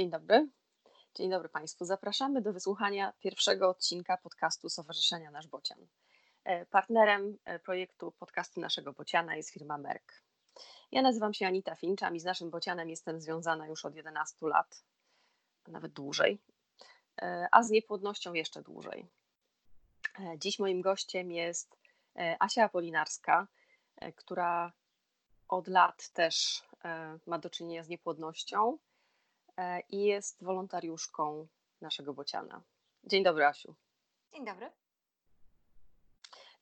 [0.00, 0.48] Dzień dobry.
[1.14, 1.84] Dzień dobry Państwu.
[1.84, 5.86] Zapraszamy do wysłuchania pierwszego odcinka podcastu Stowarzyszenia Nasz Bocian.
[6.44, 10.22] E, partnerem e, projektu podcastu Naszego Bociana jest firma Merck.
[10.92, 14.84] Ja nazywam się Anita Finczam i z naszym Bocianem jestem związana już od 11 lat,
[15.64, 16.38] a nawet dłużej,
[17.22, 19.06] e, a z niepłodnością jeszcze dłużej.
[20.38, 21.78] Dziś moim gościem jest
[22.38, 23.48] Asia Apolinarska,
[24.16, 24.72] która
[25.48, 26.62] od lat też
[27.26, 28.78] ma do czynienia z niepłodnością
[29.88, 31.46] i jest wolontariuszką
[31.80, 32.62] naszego bociana.
[33.04, 33.74] Dzień dobry, Asiu.
[34.32, 34.70] Dzień dobry.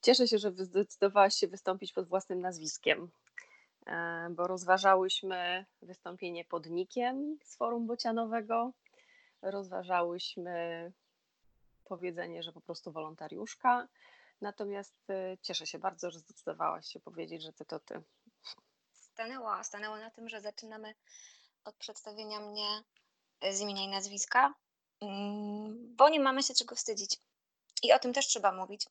[0.02, 3.10] Cieszę się, że zdecydowałaś się wystąpić pod własnym nazwiskiem,
[3.86, 8.72] e, bo rozważałyśmy wystąpienie pod nikiem z forum bocianowego,
[9.42, 10.92] rozważałyśmy
[11.84, 13.88] powiedzenie, że po prostu wolontariuszka,
[14.40, 18.02] natomiast e, cieszę się bardzo, że zdecydowałaś się powiedzieć, że ty to ty.
[18.92, 20.94] Stanęło, stanęło na tym, że zaczynamy
[21.64, 22.82] od przedstawienia mnie
[23.40, 24.54] e, z imienia i nazwiska,
[25.00, 27.16] mm, bo nie mamy się czego wstydzić.
[27.82, 28.86] I o tym też trzeba mówić,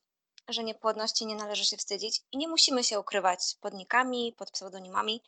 [0.48, 5.22] że niepłodności nie należy się wstydzić i nie musimy się ukrywać pod nikami, pod pseudonimami,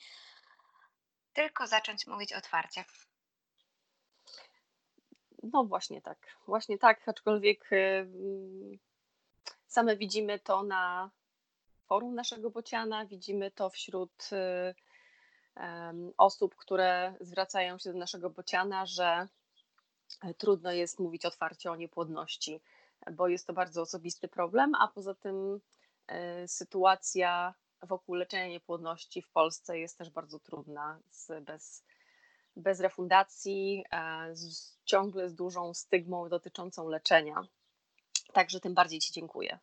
[1.32, 2.84] tylko zacząć mówić otwarcie.
[5.42, 7.70] No właśnie tak, właśnie tak, aczkolwiek
[9.66, 11.10] same widzimy to na
[11.86, 14.74] forum naszego bociana, widzimy to wśród y,
[16.16, 19.28] osób, które zwracają się do naszego bociana, że
[20.22, 22.60] e, trudno jest mówić otwarcie o niepłodności,
[23.12, 25.60] bo jest to bardzo osobisty problem, a poza tym
[26.06, 31.00] e, sytuacja wokół leczenia niepłodności w Polsce jest też bardzo trudna,
[31.40, 31.84] bez,
[32.56, 37.42] bez refundacji, e, z, ciągle z dużą stygmą dotyczącą leczenia.
[38.32, 39.58] Także tym bardziej Ci dziękuję.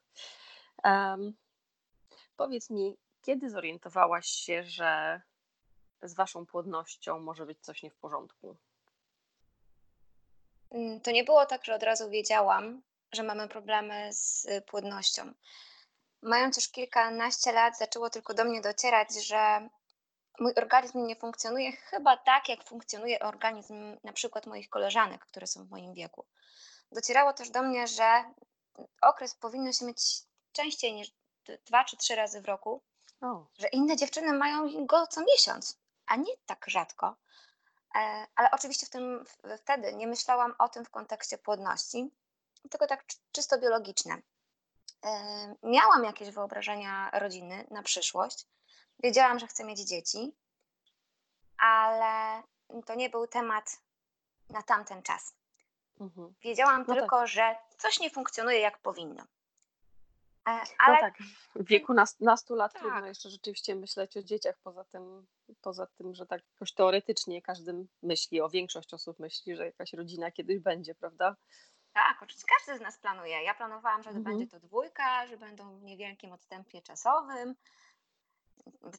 [0.83, 1.33] Um,
[2.35, 5.21] powiedz mi, kiedy zorientowałaś się, że
[6.01, 8.57] z waszą płodnością może być coś nie w porządku?
[10.71, 12.81] Mm, to nie było tak, że od razu wiedziałam,
[13.11, 15.33] że mamy problemy z płodnością.
[16.21, 19.69] Mając już kilkanaście lat, zaczęło tylko do mnie docierać, że
[20.39, 25.65] mój organizm nie funkcjonuje chyba tak, jak funkcjonuje organizm na przykład moich koleżanek, które są
[25.65, 26.25] w moim wieku.
[26.91, 28.23] Docierało też do mnie, że
[29.01, 31.11] okres powinno się mieć częściej niż
[31.65, 32.81] dwa czy trzy razy w roku,
[33.21, 33.45] o.
[33.57, 37.15] że inne dziewczyny mają go co miesiąc a nie tak rzadko.
[37.95, 39.25] E, ale oczywiście w tym,
[39.57, 42.11] wtedy nie myślałam o tym w kontekście płodności,
[42.69, 44.21] tylko tak czysto biologiczne.
[45.05, 48.47] E, miałam jakieś wyobrażenia rodziny na przyszłość.
[48.99, 50.35] Wiedziałam, że chcę mieć dzieci,
[51.57, 52.43] ale
[52.85, 53.77] to nie był temat
[54.49, 55.33] na tamten czas.
[55.99, 56.33] Mhm.
[56.41, 57.27] Wiedziałam no tylko, tak.
[57.27, 59.23] że coś nie funkcjonuje jak powinno.
[60.47, 60.95] E, no ale...
[60.95, 61.17] No tak,
[61.55, 62.81] w wieku nastu lat tak.
[62.81, 65.27] trudno jeszcze rzeczywiście myśleć o dzieciach, poza tym,
[65.61, 70.31] poza tym, że tak jakoś teoretycznie każdy myśli, o większość osób myśli, że jakaś rodzina
[70.31, 71.35] kiedyś będzie, prawda?
[71.93, 73.43] Tak, oczywiście każdy z nas planuje.
[73.43, 74.23] Ja planowałam, że mhm.
[74.23, 77.55] będzie to dwójka, że będą w niewielkim odstępie czasowym,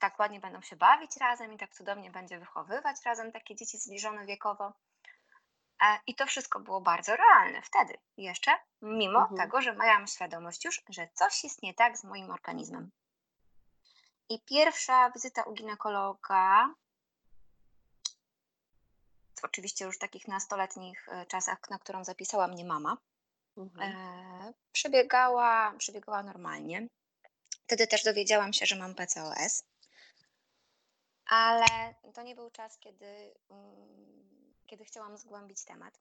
[0.00, 4.26] tak ładnie będą się bawić razem i tak cudownie będzie wychowywać razem takie dzieci zbliżone
[4.26, 4.72] wiekowo.
[5.82, 9.36] E, I to wszystko było bardzo realne wtedy jeszcze, mimo mhm.
[9.36, 12.90] tego, że miałam świadomość już, że coś jest nie tak z moim organizmem.
[14.28, 16.74] I pierwsza wizyta u ginekologa,
[19.42, 22.96] oczywiście już w takich nastoletnich e, czasach, na którą zapisała mnie mama,
[23.56, 23.92] mhm.
[23.92, 26.88] e, przebiegała, przebiegała normalnie.
[27.66, 29.64] Wtedy też dowiedziałam się, że mam PCOS,
[31.26, 33.34] ale to nie był czas, kiedy.
[33.48, 34.07] Um,
[34.68, 36.00] kiedy chciałam zgłębić temat.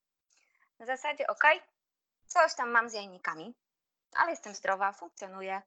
[0.80, 1.44] Na zasadzie, ok,
[2.26, 3.56] coś tam mam z jajnikami,
[4.16, 5.62] ale jestem zdrowa, funkcjonuję.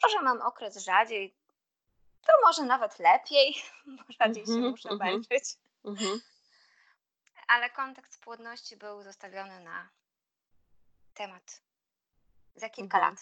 [0.00, 1.36] To, że mam okres rzadziej,
[2.26, 3.54] to może nawet lepiej,
[3.96, 5.12] bo rzadziej się mhm, muszę mhm.
[5.12, 5.44] męczyć.
[5.84, 6.20] Mhm.
[7.48, 9.88] Ale kontekst płodności był zostawiony na
[11.14, 11.62] temat
[12.54, 13.16] za kilka lat.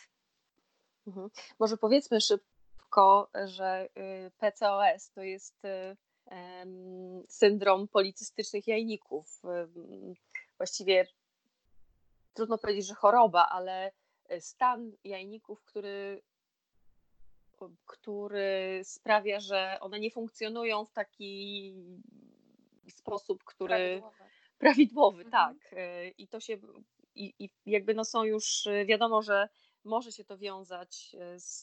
[1.58, 5.96] Może powiedzmy szybko, że y, PCOS to jest y,
[7.28, 9.42] syndrom policystycznych jajników.
[10.56, 11.06] Właściwie
[12.34, 13.92] trudno powiedzieć, że choroba, ale
[14.28, 16.22] e, stan jajników, który,
[17.86, 21.74] który sprawia, że one nie funkcjonują w taki
[22.88, 24.24] sposób, który prawidłowy,
[24.58, 25.30] prawidłowy mhm.
[25.30, 25.72] tak.
[25.72, 26.58] E, I to się
[27.14, 29.48] i, i jakby no są już e, wiadomo, że
[29.84, 31.62] może się to wiązać z,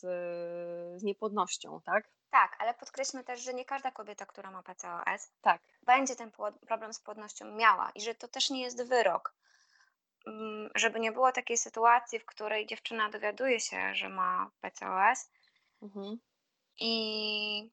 [0.99, 2.09] z niepłodnością, tak?
[2.29, 5.61] Tak, ale podkreślmy też, że nie każda kobieta, która ma PCOS, tak.
[5.83, 6.31] będzie ten
[6.67, 9.33] problem z płodnością miała i że to też nie jest wyrok.
[10.27, 15.29] Mm, żeby nie było takiej sytuacji, w której dziewczyna dowiaduje się, że ma PCOS
[15.81, 16.19] mhm.
[16.79, 17.71] i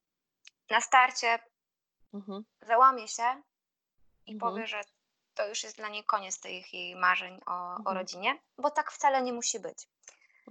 [0.69, 1.39] na starcie
[2.13, 2.45] mhm.
[2.61, 3.41] załamie się
[4.25, 4.39] i mhm.
[4.39, 4.81] powie, że
[5.33, 7.97] to już jest dla niej koniec tych jej marzeń o, o Mhm.
[7.97, 9.87] rodzinie, bo tak wcale nie musi być.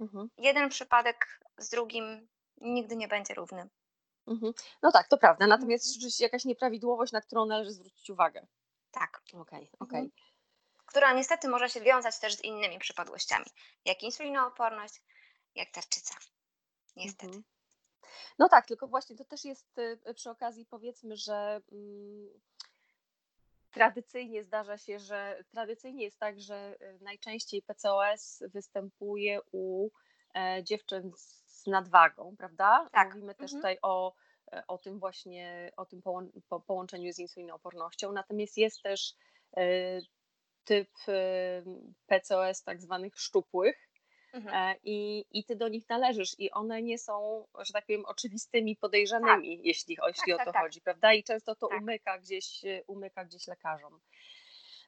[0.01, 0.29] Mhm.
[0.37, 2.27] Jeden przypadek z drugim
[2.61, 3.69] nigdy nie będzie równy.
[4.27, 4.53] Mhm.
[4.81, 5.47] No tak, to prawda.
[5.47, 8.47] Natomiast rzeczywiście jakaś nieprawidłowość, na którą należy zwrócić uwagę.
[8.91, 9.21] Tak.
[9.33, 9.99] Okej, okej.
[9.99, 10.11] Mhm.
[10.85, 13.45] Która niestety może się wiązać też z innymi przypadłościami,
[13.85, 15.01] jak insulinooporność,
[15.55, 16.15] jak tarczyca.
[16.95, 17.25] Niestety.
[17.25, 17.43] Mhm.
[18.39, 22.29] No tak, tylko właśnie to też jest y, przy okazji powiedzmy, że mm,
[23.77, 29.89] tradycyjnie zdarza się, że tradycyjnie jest tak, że y, najczęściej PCOS występuje u
[30.35, 32.87] e, dziewczyn z nadwagą, prawda?
[32.91, 33.07] Tak.
[33.15, 33.61] Mówimy też Mhm.
[33.61, 34.13] tutaj o,
[34.53, 38.11] e, o tym właśnie, o tym połą- po, połączeniu z insulinoopornością.
[38.11, 39.13] Natomiast jest też
[39.57, 39.99] e,
[40.63, 41.63] typ e,
[42.07, 43.86] PCOS tak zwanych szczupłych,
[44.33, 44.53] Mhm.
[44.55, 48.75] E, i, i ty do nich należysz i one nie są, że tak powiem, oczywistymi
[48.75, 50.61] podejrzanymi, jeśli, jeśli o tak, to tak.
[50.63, 51.13] chodzi, prawda?
[51.13, 51.81] I często to Tak.
[51.81, 53.99] umyka, gdzieś, e, umyka gdzieś lekarzom.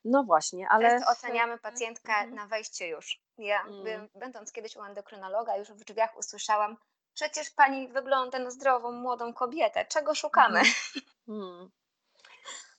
[0.05, 0.89] No właśnie, ale...
[0.89, 2.35] Często oceniamy pacjentkę Mhm.
[2.35, 3.19] na wejście już.
[3.37, 6.77] Ja, by- będąc kiedyś u endokrynologa, już w drzwiach usłyszałam,
[7.13, 9.85] przecież pani wygląda na zdrową, młodą kobietę.
[9.85, 10.59] Czego szukamy?
[10.59, 11.05] Mhm.
[11.25, 11.69] Hmm.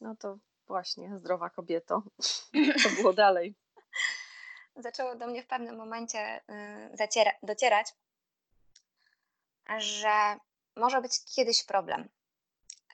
[0.01, 2.03] No to właśnie, zdrowa kobieto.
[2.83, 3.55] Co było dalej?
[4.83, 7.95] Zaczęło do mnie w pewnym momencie y, zaciera- docierać,
[9.79, 10.37] że
[10.77, 12.09] może być kiedyś problem.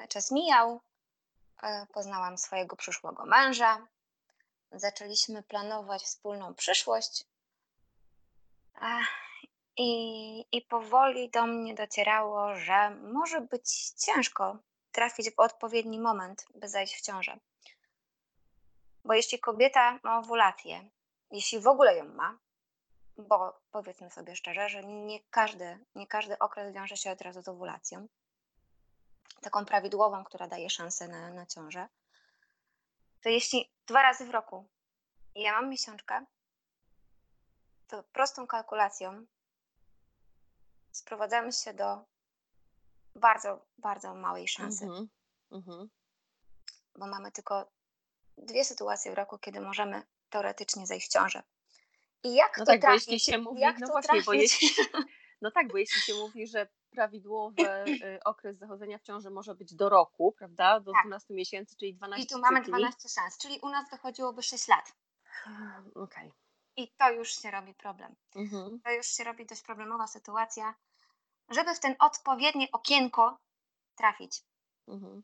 [0.08, 0.80] Czas mijał,
[1.62, 3.86] y, poznałam swojego przyszłego męża,
[4.72, 7.24] zaczęliśmy planować wspólną przyszłość.
[9.76, 14.58] I, I powoli do mnie docierało, że może być ciężko
[14.92, 17.38] trafić w odpowiedni moment, by zajść w ciążę.
[19.04, 20.90] Bo jeśli kobieta ma owulację,
[21.30, 22.38] jeśli w ogóle ją ma,
[23.18, 27.48] bo powiedzmy sobie szczerze, że nie każdy, nie każdy okres wiąże się od razu z
[27.48, 28.08] owulacją,
[29.40, 31.88] taką prawidłową, która daje szansę na, na ciążę,
[33.22, 34.66] to jeśli dwa razy w roku
[35.34, 36.24] ja mam miesiączkę,
[37.88, 39.26] to prostą kalkulacją
[40.92, 42.04] sprowadzamy się do
[43.14, 45.08] bardzo, bardzo małej szansy, Mhm.
[45.50, 45.88] Mhm.
[46.94, 47.70] bo mamy tylko
[48.38, 50.02] dwie sytuacje w roku, kiedy możemy
[50.36, 51.42] teoretycznie zejść w ciążę.
[52.22, 53.08] I jak No to tak, bo trafić?
[53.08, 54.62] jeśli się mówi, jak no to właśnie, bo trafić?
[54.62, 54.84] jeśli,
[55.42, 59.74] no tak, bo jeśli się mówi, że prawidłowy y, okres zachodzenia w ciąży może być
[59.74, 61.02] do roku, prawda, do Tak.
[61.02, 62.72] 12 miesięcy, czyli 12 I tu mamy cykli.
[62.72, 64.92] 12 szans, czyli u nas wychodziłoby 6 lat.
[65.94, 66.32] Okej.
[66.76, 68.14] I to już się robi problem.
[68.34, 68.80] Mhm.
[68.84, 70.74] To już się robi dość problemowa sytuacja,
[71.48, 73.38] żeby w ten odpowiednie okienko
[73.94, 74.42] trafić.
[74.88, 75.22] Mhm.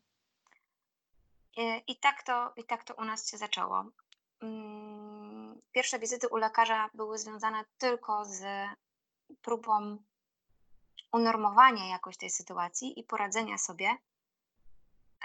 [1.57, 3.85] I, i, tak, to, I tak to u nas się zaczęło.
[4.43, 8.43] Mm, Pierwsze wizyty u lekarza były związane tylko z
[9.41, 9.97] próbą
[11.13, 13.97] unormowania jakoś tej sytuacji i poradzenia sobie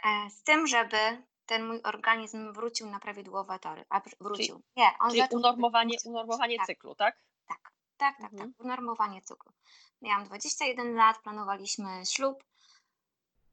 [0.05, 3.85] e, z tym, żeby ten mój organizm wrócił na prawidłowe tory.
[3.89, 4.63] A wr- wrócił.
[4.77, 7.23] Nie, on Czyli unormowanie, unormowanie tak, cyklu, tak?
[7.49, 8.53] Tak, tak, tak, Mhm.
[8.53, 8.65] tak.
[8.65, 9.53] Unormowanie cyklu.
[10.03, 12.45] Miałam 21 lat, planowaliśmy ślub.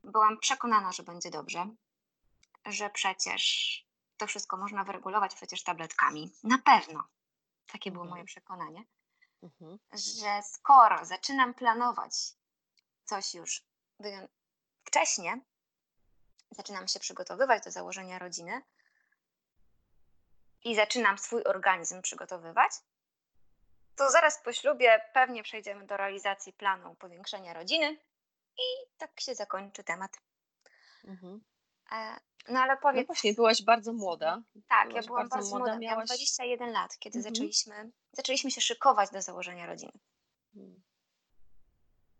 [0.03, 1.67] Byłam przekonana, że będzie dobrze,
[2.65, 3.84] że przecież
[4.17, 6.33] to wszystko można wyregulować przecież tabletkami.
[6.43, 7.03] Na pewno.
[7.71, 8.09] Takie było Mhm.
[8.17, 8.83] moje przekonanie,
[9.43, 9.79] Mhm.
[9.93, 12.13] że skoro zaczynam planować
[13.05, 13.63] coś już
[13.99, 14.27] wyją-
[14.85, 15.41] wcześnie,
[16.51, 18.61] zaczynam się przygotowywać do założenia rodziny
[20.63, 22.71] i zaczynam swój organizm przygotowywać,
[23.95, 27.97] to zaraz po ślubie pewnie przejdziemy do realizacji planu powiększenia rodziny
[28.57, 30.17] i tak się zakończy temat.
[31.03, 31.43] Mhm.
[32.49, 34.41] No ale No powiedz, właśnie, byłaś bardzo młoda.
[34.67, 37.35] tak, ja byłaś byłam bardzo bardzo młoda, młoda, miałam miałaś- 21 lat, kiedy Mhm.
[37.35, 39.91] zaczęliśmy, zaczęliśmy się szykować do założenia rodziny.
[40.55, 40.83] Mhm.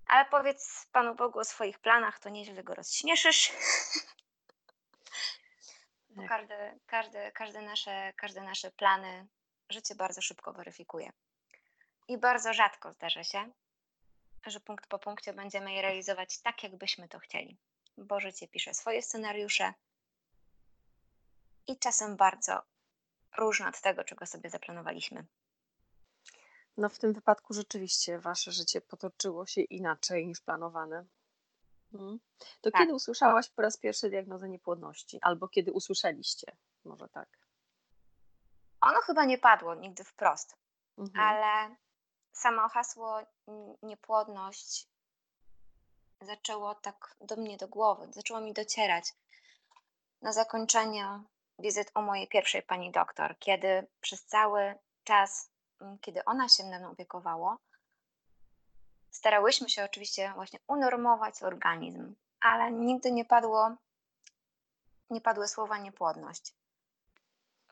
[0.07, 3.51] Ale powiedz Panu Bogu o swoich planach, to nieźle go rozśmieszysz.
[6.09, 9.27] Bo Jak- każde, każde, każde, nasze, każde nasze plany
[9.69, 11.11] życie bardzo szybko weryfikuje.
[12.07, 13.51] I bardzo rzadko zdarza się,
[14.45, 17.57] że punkt po punkcie będziemy je realizować tak, jakbyśmy to chcieli.
[17.97, 19.73] Bo życie pisze swoje scenariusze
[21.67, 22.61] i czasem bardzo
[23.37, 25.25] różne od tego, czego sobie zaplanowaliśmy.
[26.77, 31.05] No w tym wypadku rzeczywiście wasze życie potoczyło się inaczej niż planowane.
[31.93, 32.19] Mhm.
[32.61, 32.81] To Tak.
[32.81, 35.19] kiedy usłyszałaś po raz pierwszy diagnozę niepłodności?
[35.21, 36.57] Albo kiedy usłyszeliście?
[36.85, 37.29] Może tak.
[38.81, 40.55] Ono chyba nie padło nigdy wprost,
[40.97, 41.25] Mhm.
[41.27, 41.75] ale
[42.31, 43.19] samo hasło
[43.83, 44.87] niepłodność
[46.21, 49.13] zaczęło tak do mnie do głowy, zaczęło mi docierać
[50.21, 51.23] na zakończenie
[51.59, 55.49] wizyt u mojej pierwszej pani doktor, kiedy przez cały czas,
[55.81, 57.57] m, kiedy ona się mną opiekowało,
[59.11, 63.75] starałyśmy się oczywiście właśnie unormować organizm, ale nigdy nie padło,
[65.09, 66.53] nie padły słowa niepłodność.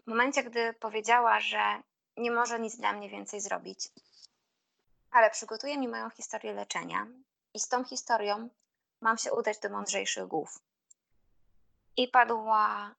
[0.03, 1.81] w momencie, gdy powiedziała, że
[2.17, 3.89] nie może nic dla mnie więcej zrobić,
[5.11, 7.07] ale przygotuje mi moją historię leczenia
[7.53, 8.49] i z tą historią
[9.01, 10.59] mam się udać do mądrzejszych głów.
[11.97, 12.95] I padła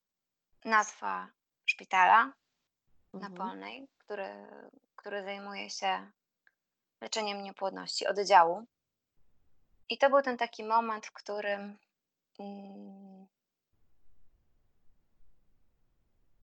[0.64, 1.28] nazwa
[1.66, 2.33] szpitala
[3.12, 3.35] na Mhm.
[3.35, 4.28] Polnej, który,
[4.97, 6.11] który zajmuje się
[7.00, 8.64] leczeniem niepłodności, oddziału.
[9.88, 11.78] I to był ten taki moment, w którym,
[12.38, 13.26] mm,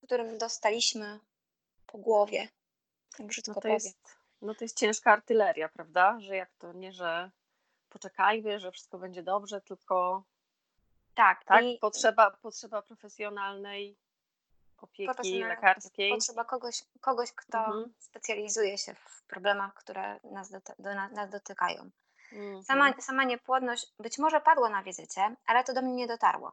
[0.02, 1.20] w którym dostaliśmy
[1.88, 2.50] po głowie,
[3.18, 3.74] tak brzydko No to powiem.
[3.74, 3.98] jest,
[4.42, 6.20] no to jest ciężka artyleria, prawda?
[6.20, 7.32] Że jak to nie, że
[7.90, 10.24] poczekajmy, że wszystko będzie dobrze, tylko
[11.14, 13.98] Tak, tak, i potrzeba, potrzeba profesjonalnej
[14.84, 15.08] opieki
[15.50, 16.12] lekarskiej.
[16.12, 17.94] potrzeba kogoś, kogoś kto Mhm.
[18.00, 21.90] specjalizuje się w problemach, które nas, doty- do, na- nas dotykają.
[22.32, 22.64] Mhm.
[22.64, 26.52] Sama, sama niepłodność być może padła na wizycie, ale to do mnie nie dotarło.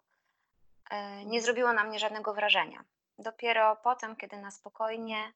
[0.90, 2.85] E, Nie zrobiło na mnie żadnego wrażenia.
[3.18, 5.32] Dopiero potem, kiedy na spokojnie,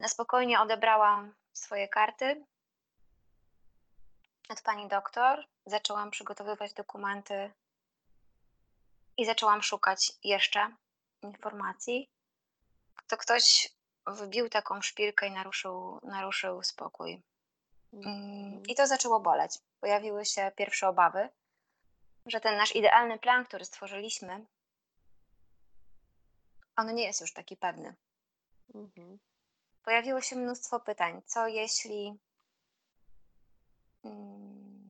[0.00, 2.44] na spokojnie odebrałam swoje karty
[4.48, 7.52] od pani doktor, zaczęłam przygotowywać dokumenty
[9.16, 10.76] i zaczęłam szukać jeszcze
[11.22, 12.10] informacji,
[13.06, 13.68] to ktoś
[14.06, 17.22] wbił taką szpilkę i naruszył, naruszył spokój.
[17.92, 19.58] Mm, I to zaczęło boleć.
[19.80, 21.28] Pojawiły się pierwsze obawy,
[22.26, 24.46] że ten nasz idealny plan, który stworzyliśmy,
[26.76, 27.94] on nie jest już taki pewny.
[28.74, 29.18] Mhm.
[29.82, 31.22] Pojawiło się mnóstwo pytań.
[31.26, 32.18] Co jeśli.
[34.04, 34.88] mm,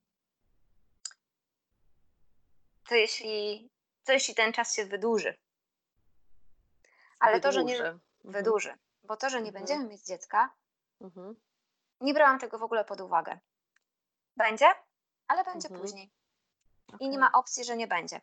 [2.89, 3.71] Co jeśli,
[4.03, 5.35] co jeśli ten czas się wydłuży?
[7.21, 7.89] Ale to, że nie Wydłuży.
[8.25, 8.33] Mhm.
[8.33, 9.65] wydłuży, bo to, że nie Mhm.
[9.65, 10.55] będziemy mieć dziecka,
[11.01, 11.37] Mhm.
[12.01, 13.39] nie brałam tego w ogóle pod uwagę.
[14.37, 14.67] Będzie,
[15.29, 15.81] ale będzie Mhm.
[15.81, 16.11] później.
[16.89, 17.09] I Okej.
[17.09, 18.21] nie ma opcji, że nie będzie.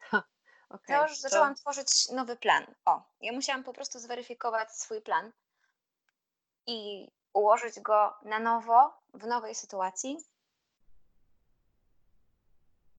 [0.68, 2.74] Okej, To już zaczęłam tworzyć nowy plan.
[2.84, 5.32] O, ja musiałam po prostu zweryfikować swój plan
[6.66, 10.18] i ułożyć go na nowo, w nowej sytuacji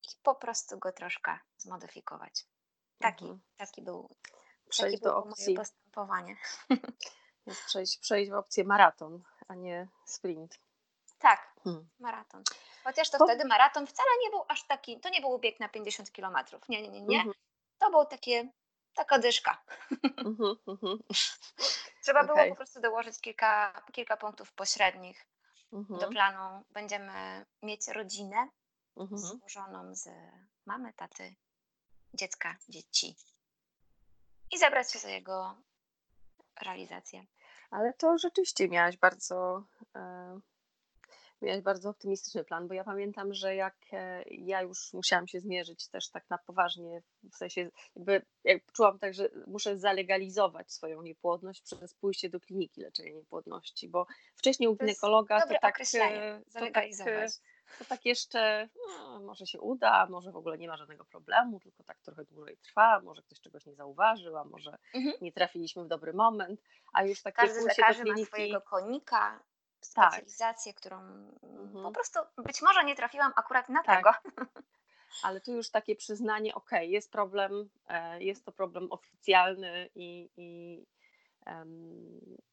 [0.03, 2.45] i po prostu go troszkę zmodyfikować.
[2.99, 3.41] Taki, Mhm.
[3.57, 4.09] taki był,
[4.69, 6.37] Przejść do było moje opcji, postępowanie.
[7.45, 10.59] jest przejść, przejść w opcję maraton, a nie sprint.
[11.19, 11.89] Tak, Hmm.
[11.99, 12.43] maraton.
[12.83, 15.69] Chociaż to To- wtedy maraton wcale nie był aż taki, to nie był bieg na
[15.69, 16.69] 50 kilometrów.
[16.69, 17.17] Nie, nie, nie, nie.
[17.17, 17.33] Mhm.
[17.79, 18.49] To był takie,
[18.93, 19.63] taka dyszka.
[20.27, 20.55] Mhm.
[20.67, 20.99] Mhm.
[22.03, 22.49] Trzeba było Okej.
[22.49, 25.27] po prostu dołożyć kilka, kilka punktów pośrednich
[25.71, 26.63] do planu.
[26.69, 28.47] Będziemy mieć rodzinę
[29.11, 30.09] złożoną z
[30.65, 31.35] mamy, taty,
[32.13, 33.15] dziecka, dzieci
[34.51, 35.55] i zabrać się za jego
[36.61, 37.25] realizację.
[37.71, 39.63] Ale to rzeczywiście miałaś bardzo,
[39.95, 40.39] e,
[41.41, 45.87] miałaś bardzo optymistyczny plan, bo ja pamiętam, że jak e, ja już musiałam się zmierzyć
[45.87, 47.01] też tak na poważnie,
[47.31, 52.81] w sensie jakby jak czułam tak, że muszę zalegalizować swoją niepłodność przez pójście do kliniki
[52.81, 57.31] leczenia niepłodności, bo wcześniej u To ginekologa to tak, e, to tak, zalegalizować.
[57.31, 61.59] e, to tak jeszcze no, może się uda, może w ogóle nie ma żadnego problemu,
[61.59, 65.15] tylko tak trochę dłużej trwa, może ktoś czegoś nie zauważył, a może Mhm.
[65.21, 66.61] nie trafiliśmy w dobry moment,
[66.93, 69.39] a już takie Każdy lekarzy ma kliniki, swojego konika,
[69.95, 70.11] Tak.
[70.11, 71.83] specjalizację, którą mm, Mhm.
[71.83, 73.97] po prostu być może nie trafiłam akurat na Tak.
[73.97, 74.35] tego.
[75.23, 80.85] ale tu już takie przyznanie, ok, jest problem, e, jest to problem oficjalny i, i,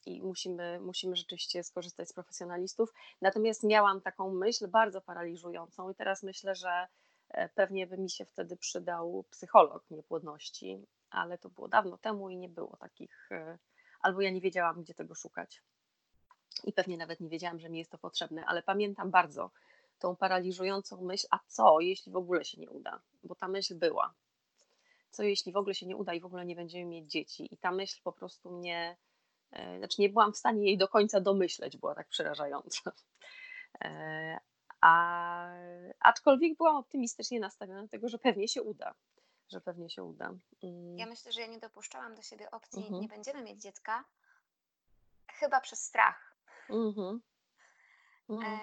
[0.07, 2.93] i musimy, musimy rzeczywiście skorzystać z profesjonalistów.
[3.21, 6.87] Natomiast miałam taką myśl bardzo paraliżującą i teraz myślę, że
[7.29, 12.37] e, pewnie by mi się wtedy przydał psycholog niepłodności, ale to było dawno temu i
[12.37, 13.59] nie było takich, e,
[14.01, 15.63] albo ja nie wiedziałam, gdzie tego szukać.
[16.65, 19.51] I pewnie nawet nie wiedziałam, że mi jest to potrzebne, ale pamiętam bardzo
[19.99, 23.01] tą paraliżującą myśl, a co, jeśli w ogóle się nie uda?
[23.25, 24.15] Bo ta myśl była.
[25.15, 27.55] Co jeśli w ogóle się nie uda i w ogóle nie będziemy mieć dzieci?
[27.55, 28.97] I ta myśl po prostu mnie,
[29.53, 32.93] e, znaczy nie byłam w stanie jej do końca domyśleć, była tak przerażająca.
[33.85, 34.39] E,
[34.81, 35.49] A,
[36.01, 38.95] aczkolwiek byłam optymistycznie nastawiona do tego, że pewnie się uda.
[39.49, 40.35] Że pewnie się uda.
[40.63, 43.01] Mm, Ja myślę, że ja nie dopuszczałam do siebie opcji, Mhm.
[43.03, 44.05] nie będziemy mieć dziecka,
[45.33, 46.37] chyba przez strach.
[48.45, 48.59] E,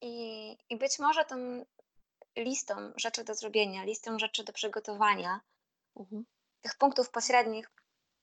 [0.00, 1.64] I, I być może tą
[2.36, 5.40] listą rzeczy do zrobienia, listą rzeczy do przygotowania,
[5.96, 6.24] Mhm.
[6.60, 7.70] tych punktów pośrednich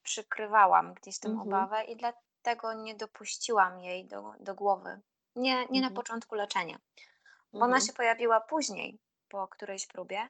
[0.04, 1.48] przykrywałam gdzieś tą Mhm.
[1.48, 5.00] obawę i dlatego nie dopuściłam jej do, do głowy.
[5.36, 5.94] Nie, nie na Mhm.
[5.94, 6.80] początku leczenia,
[7.54, 7.72] bo Mhm.
[7.72, 9.00] ona się pojawiła później,
[9.30, 10.30] po którejś próbie,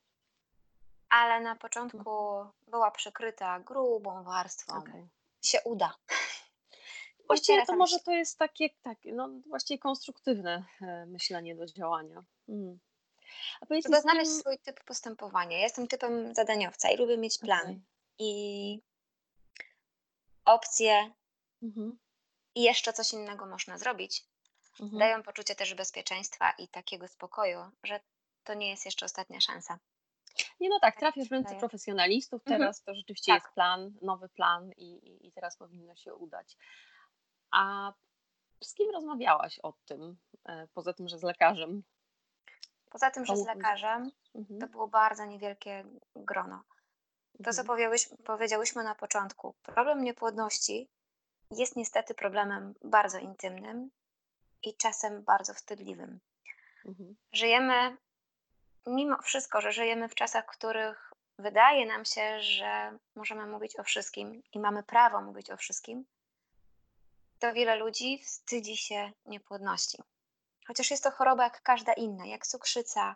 [1.09, 4.77] ale na początku była przykryta grubą warstwą.
[4.77, 5.09] Okej.
[5.41, 5.95] Się uda.
[7.27, 12.23] Właściwie to może to jest takie, tak, no właściwie konstruktywne e, myślenie do działania.
[12.49, 12.79] Mm.
[13.61, 15.57] A powiedz Trzeba znaleźć swój typ postępowania.
[15.57, 17.61] Ja jestem typem zadaniowca i lubię mieć plan.
[17.61, 17.81] Okej.
[18.19, 18.81] I
[20.45, 21.13] opcje
[21.63, 21.99] Mhm.
[22.55, 24.25] i jeszcze coś innego można zrobić,
[24.79, 24.99] Mhm.
[24.99, 27.99] dają poczucie też bezpieczeństwa i takiego spokoju, że
[28.43, 29.79] to nie jest jeszcze ostatnia szansa.
[30.59, 32.59] Nie, no tak, Tak trafiasz w ręce profesjonalistów Mhm.
[32.61, 33.43] teraz, to rzeczywiście Tak.
[33.43, 36.57] jest plan, nowy plan i, i, i teraz powinno się udać.
[37.51, 37.93] A
[38.63, 41.83] z kim rozmawiałaś o tym, e, poza tym, że z lekarzem?
[42.89, 44.71] Poza tym, że z lekarzem to Mhm.
[44.71, 46.63] było bardzo niewielkie grono.
[47.37, 47.67] To, co Mhm.
[47.67, 50.89] powiedziałyśmy, powiedziałyśmy na początku, problem niepłodności
[51.51, 53.91] jest niestety problemem bardzo intymnym
[54.63, 56.19] i czasem bardzo wstydliwym.
[56.85, 57.15] Mhm.
[57.31, 57.97] Żyjemy,
[58.87, 63.83] mimo wszystko, że żyjemy w czasach, w których wydaje nam się, że możemy mówić o
[63.83, 66.05] wszystkim i mamy prawo mówić o wszystkim,
[67.39, 69.97] to wiele ludzi wstydzi się niepłodności.
[70.69, 73.15] Chociaż jest to choroba jak każda inna, jak cukrzyca,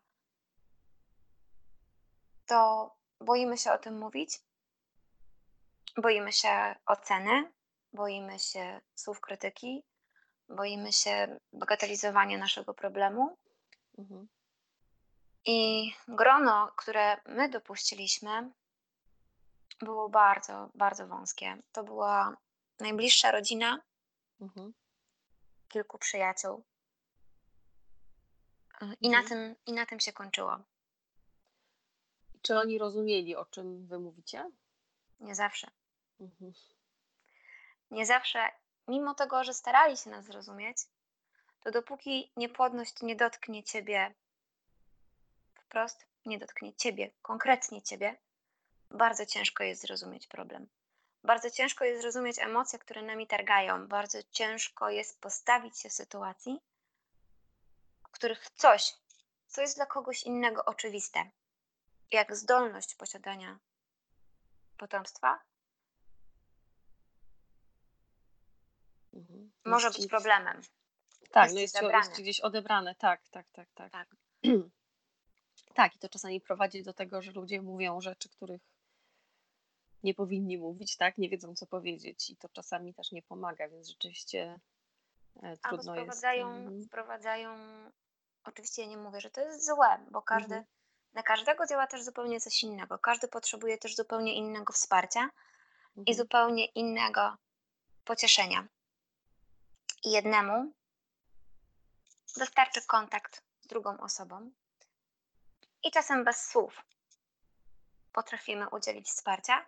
[2.45, 2.91] to
[3.21, 4.39] boimy się o tym mówić,
[5.97, 7.51] boimy się oceny,
[7.93, 9.83] boimy się słów krytyki,
[10.49, 13.37] boimy się bagatelizowania naszego problemu.
[13.97, 14.27] Mhm.
[15.45, 18.51] I grono, które my dopuściliśmy,
[19.81, 21.57] było bardzo, bardzo wąskie.
[21.71, 22.37] To była
[22.79, 23.79] najbliższa rodzina,
[24.41, 24.73] Mhm.
[25.67, 26.63] kilku przyjaciół.
[29.01, 29.25] I na, Mhm.
[29.29, 30.57] tym, I na tym się kończyło.
[32.41, 34.51] Czy oni rozumieli, o czym wy mówicie?
[35.19, 35.71] Nie zawsze.
[36.19, 36.53] Mhm.
[37.91, 38.49] Nie zawsze,
[38.87, 40.77] mimo tego, że starali się nas zrozumieć,
[41.61, 44.13] to dopóki niepłodność nie dotknie ciebie
[45.55, 48.17] wprost, nie dotknie ciebie, konkretnie ciebie,
[48.91, 50.67] bardzo ciężko jest zrozumieć problem.
[51.23, 53.87] Bardzo ciężko jest zrozumieć emocje, które nami targają.
[53.87, 56.59] Bardzo ciężko jest postawić się w sytuacji,
[58.13, 58.93] których coś,
[59.47, 61.31] co jest dla kogoś innego oczywiste,
[62.11, 63.59] jak zdolność posiadania
[64.77, 65.39] potomstwa,
[69.13, 69.51] Mhm.
[69.65, 70.61] może być problemem.
[71.31, 71.97] Tak, jest no jest, zabrane.
[71.97, 73.91] jest gdzieś odebrane, tak, tak, tak, tak.
[73.91, 74.07] Tak.
[75.73, 78.61] Tak, i to czasami prowadzi do tego, że ludzie mówią rzeczy, których
[80.03, 81.17] nie powinni mówić, tak?
[81.17, 84.59] Nie wiedzą, co powiedzieć, i to czasami też nie pomaga, więc rzeczywiście
[85.43, 86.03] e, Albo trudno jest.
[86.05, 86.83] sprowadzają, mhm.
[86.83, 87.55] sprowadzają,
[88.43, 90.65] oczywiście ja nie mówię, że to jest złe, bo każdy, Mhm.
[91.13, 92.99] na każdego działa też zupełnie coś innego.
[92.99, 95.29] Każdy potrzebuje też zupełnie innego wsparcia
[95.95, 96.17] i Mhm.
[96.17, 97.37] zupełnie innego
[98.05, 98.67] pocieszenia.
[100.03, 100.73] I jednemu
[102.37, 104.51] wystarczy kontakt z drugą osobą
[105.83, 106.81] i czasem bez słów
[108.13, 109.65] potrafimy udzielić wsparcia.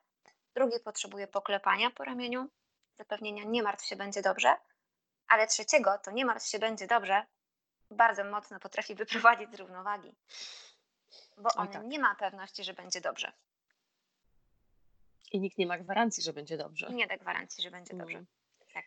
[0.55, 2.49] Drugi potrzebuje poklepania po ramieniu,
[2.97, 4.57] zapewnienia nie martw się, będzie dobrze,
[5.27, 7.25] ale trzeciego to nie martw się, będzie dobrze
[7.91, 10.15] bardzo mocno potrafi wyprowadzić z równowagi,
[11.37, 11.85] bo on tak.
[11.85, 13.31] nie ma pewności, że będzie dobrze.
[15.31, 16.89] I nikt nie ma gwarancji, że będzie dobrze.
[16.89, 18.17] Nie da gwarancji, że będzie dobrze.
[18.17, 18.27] Mm.
[18.73, 18.85] Tak.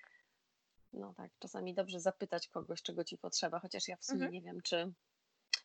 [0.92, 4.32] No tak, czasami dobrze zapytać kogoś, czego ci potrzeba, chociaż ja w sumie Mhm.
[4.32, 4.92] nie wiem, czy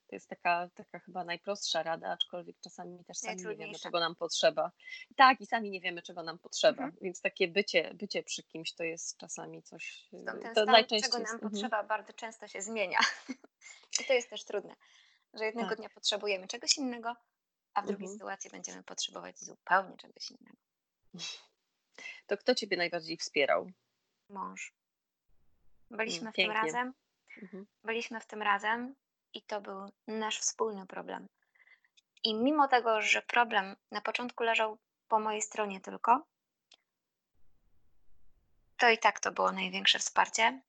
[0.08, 4.16] to jest taka, taka chyba najprostsza rada, aczkolwiek czasami też sami nie wiemy, czego nam
[4.16, 4.72] potrzeba.
[5.16, 7.04] Tak, i sami nie wiemy, czego nam potrzeba, Mhm.
[7.04, 10.66] więc takie bycie, bycie przy kimś to jest czasami coś, Stąd yy, ten to stan,
[10.66, 11.52] najczęściej czego jest, nam mhm.
[11.52, 13.00] potrzeba, bardzo często się zmienia.
[14.02, 14.76] I to jest też trudne,
[15.34, 15.78] że jednego Tak.
[15.78, 17.16] dnia potrzebujemy czegoś innego,
[17.74, 18.18] a w drugiej Mhm.
[18.20, 20.58] sytuacji będziemy potrzebować zupełnie czegoś innego.
[22.28, 23.72] To kto ciebie najbardziej wspierał?
[24.30, 24.74] Mąż.
[25.92, 26.62] Byliśmy Mm, w tym pięknie.
[26.64, 26.94] razem,
[27.42, 27.66] Mhm.
[27.84, 28.96] byliśmy w tym razem
[29.34, 31.28] i to był nasz wspólny problem.
[32.24, 36.26] I mimo tego, że problem na początku leżał po mojej stronie tylko,
[38.78, 40.62] to i tak to było największe wsparcie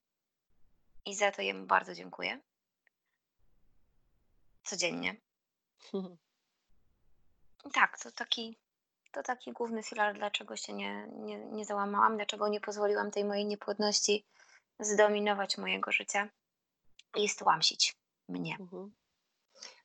[1.05, 2.39] i za to jemu bardzo dziękuję.
[4.63, 5.15] Codziennie.
[7.73, 8.57] Tak, to taki,
[9.11, 13.45] to taki główny filar, dlaczego się nie, nie, nie załamałam, dlaczego nie pozwoliłam tej mojej
[13.45, 14.25] niepłodności
[14.79, 16.29] zdominować mojego życia
[17.15, 17.95] i stłamsić
[18.29, 18.57] mnie.
[18.59, 18.93] Mhm.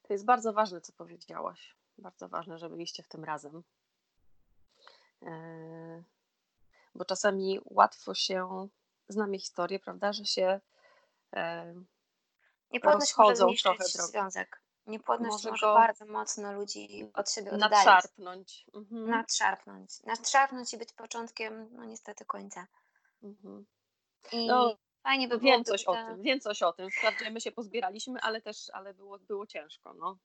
[0.02, 1.76] To jest bardzo ważne, co powiedziałaś.
[1.98, 3.62] Bardzo ważne, że byliście w tym razem.
[5.22, 6.02] E,
[6.94, 8.68] Bo czasami łatwo się,
[9.08, 10.60] znamy historię, prawda, że się
[12.72, 14.10] Niepłodność może rozchodzą zniszczyć trochę drogi.
[14.12, 14.62] związek.
[14.86, 17.70] Niepłodność Może może, bardzo mocno ludzi od siebie oddalić.
[17.72, 18.66] nadszarpnąć.
[18.74, 19.10] Mhm.
[19.10, 20.02] Nadszarpnąć.
[20.02, 22.66] Nadszarpnąć i być początkiem, no niestety, końca.
[23.22, 23.66] Mhm.
[24.32, 26.90] I No, fajnie by no było, wiem coś o tym, wiem coś o tym.
[26.90, 30.18] Wprawdzie my się pozbieraliśmy, ale też, ale było, było ciężko, no.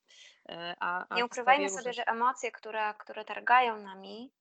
[0.49, 4.31] E, A, a Nie ukrywajmy sobie, że emocje, które, które targają nami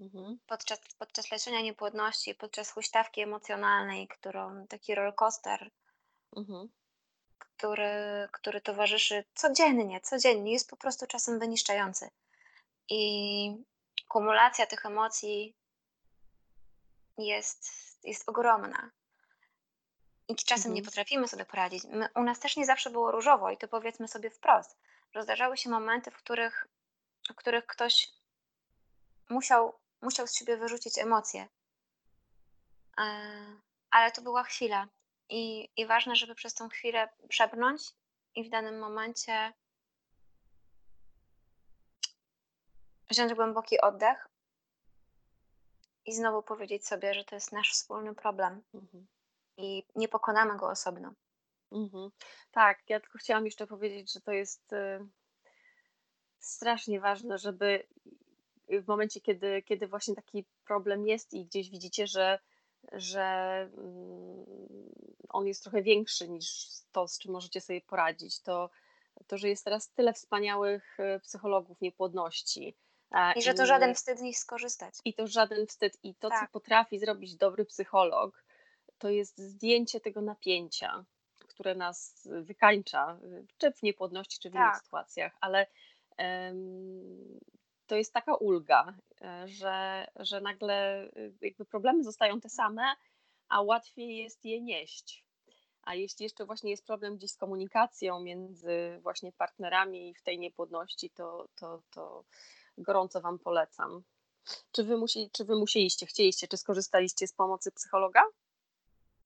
[0.00, 0.38] Mhm.
[0.46, 5.70] podczas, podczas leczenia niepłodności, podczas huśtawki emocjonalnej, którą taki rollercoaster,
[6.36, 6.68] Mhm.
[7.38, 12.10] który, który towarzyszy codziennie, codziennie, jest po prostu czasem wyniszczający.
[12.88, 13.64] I
[14.08, 15.54] kumulacja tych emocji
[17.18, 17.68] jest,
[18.04, 18.90] jest ogromna.
[20.28, 20.84] I czasem nie Mhm.
[20.90, 21.84] potrafimy sobie poradzić.
[21.84, 24.76] My, u nas też nie zawsze było różowo i to powiedzmy sobie wprost,
[25.14, 26.68] że zdarzały się momenty, w których,
[27.30, 28.08] w których ktoś
[29.30, 31.48] musiał, musiał z siebie wyrzucić emocje.
[32.98, 33.02] E,
[33.90, 34.88] Ale to była chwila.
[35.28, 37.82] I, I ważne, żeby przez tą chwilę przebrnąć
[38.34, 39.52] i w danym momencie
[43.10, 44.28] wziąć głęboki oddech
[46.06, 49.06] i znowu powiedzieć sobie, że to jest nasz wspólny problem Mhm.
[49.56, 51.12] I nie pokonamy go osobno.
[51.72, 52.10] Mhm.
[52.50, 55.06] Tak, ja tylko chciałam jeszcze powiedzieć, że to jest y,
[56.38, 57.86] strasznie ważne, żeby
[58.68, 62.38] w momencie, kiedy, kiedy właśnie taki problem jest i gdzieś widzicie, że,
[62.92, 63.24] że
[63.78, 64.44] mm,
[65.28, 68.70] on jest trochę większy niż to, z czym możecie sobie poradzić, to,
[69.26, 72.76] to że jest teraz tyle wspaniałych y, psychologów niepłodności.
[73.36, 74.94] I że to żaden wstyd z nich skorzystać.
[75.04, 75.98] I to żaden wstyd.
[76.02, 76.50] I to, co Tak.
[76.50, 78.44] potrafi zrobić dobry psycholog,
[78.98, 81.04] to jest zdjęcie tego napięcia,
[81.48, 84.82] które nas wykańcza, y, czy w niepłodności, czy w innych Tak.
[84.82, 85.66] sytuacjach, ale
[86.16, 87.40] em,
[87.86, 92.82] to jest taka ulga, e, że, że nagle y, jakby problemy zostają te same,
[93.48, 95.24] a łatwiej jest je nieść.
[95.82, 101.10] A jeśli jeszcze właśnie jest problem gdzieś z komunikacją między właśnie partnerami w tej niepłodności,
[101.10, 102.24] to, to, to
[102.78, 104.02] gorąco Wam polecam.
[104.72, 108.22] Czy wy, musi, czy wy musieliście, chcieliście, czy skorzystaliście z pomocy psychologa?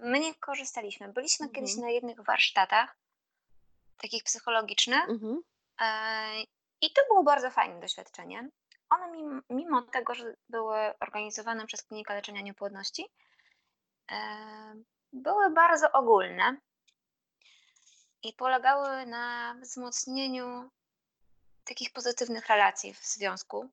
[0.02, 1.12] My nie korzystaliśmy.
[1.12, 1.54] Byliśmy Mhm.
[1.54, 2.96] kiedyś na jednych warsztatach,
[3.96, 5.40] takich psychologicznych, Mhm.
[5.80, 6.42] e,
[6.80, 8.48] i to było bardzo fajne doświadczenie.
[8.90, 13.06] One, mimo, mimo tego, że były organizowane przez Klinikę Leczenia Niepłodności,
[14.12, 14.16] e,
[15.12, 16.56] były bardzo ogólne
[18.22, 20.70] i polegały na wzmocnieniu
[21.64, 23.70] takich pozytywnych relacji w związku.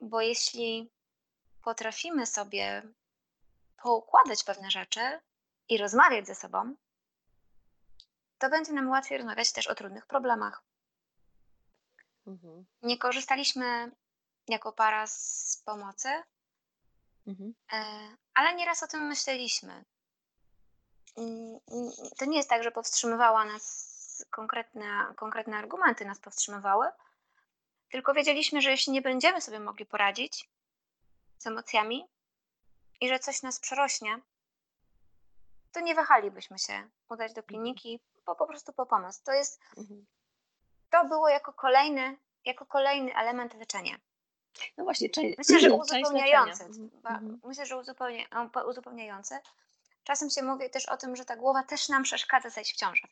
[0.00, 0.90] Bo jeśli
[1.64, 2.82] potrafimy sobie
[3.84, 5.20] poukładać pewne rzeczy
[5.68, 6.74] i rozmawiać ze sobą,
[8.38, 10.62] to będzie nam łatwiej rozmawiać też o trudnych problemach.
[12.26, 12.66] Mhm.
[12.82, 13.92] Nie korzystaliśmy
[14.48, 16.08] jako para z pomocy,
[17.26, 17.54] Mhm.
[17.72, 17.84] e,
[18.34, 19.84] ale nieraz o tym myśleliśmy.
[22.18, 26.88] To nie jest tak, że powstrzymywała nas konkretne, konkretne argumenty, nas powstrzymywały,
[27.90, 30.50] tylko wiedzieliśmy, że jeśli nie będziemy sobie mogli poradzić
[31.38, 32.08] z emocjami
[33.00, 34.20] i że coś nas przerośnie,
[35.72, 39.22] to nie wahalibyśmy się udać do kliniki, bo po prostu po pomoc.
[39.22, 40.06] To jest, Mhm.
[40.90, 43.96] to było jako kolejny, jako kolejny element leczenia.
[44.76, 46.64] No właśnie, część, Myślę, że uzupełniający.
[46.64, 47.40] Mhm.
[47.44, 49.38] Myślę, że uzupełnia, po- uzupełniający.
[50.04, 53.08] Czasem się mówi też o tym, że ta głowa też nam przeszkadza zajść w ciążę.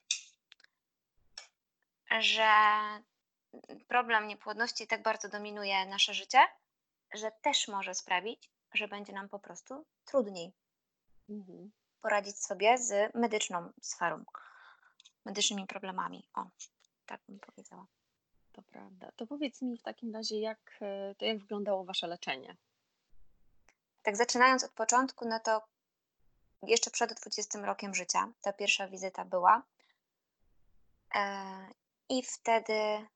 [2.21, 2.49] Że
[3.89, 6.39] problem niepłodności tak bardzo dominuje nasze życie,
[7.15, 10.53] że też może sprawić, że będzie nam po prostu trudniej
[11.29, 11.71] Mhm.
[12.01, 14.25] poradzić sobie z medyczną sferą,
[15.25, 16.29] medycznymi problemami.
[16.35, 16.47] O,
[17.07, 17.87] tak bym powiedziała.
[18.53, 19.13] To prawda.
[19.17, 22.57] To powiedz mi w takim razie, jak, e, to jak wyglądało wasze leczenie?
[24.03, 25.63] Tak zaczynając od początku, no to
[26.63, 29.63] jeszcze przed 20 rokiem życia ta pierwsza wizyta była.
[31.15, 31.45] E,
[32.09, 33.07] I wtedy,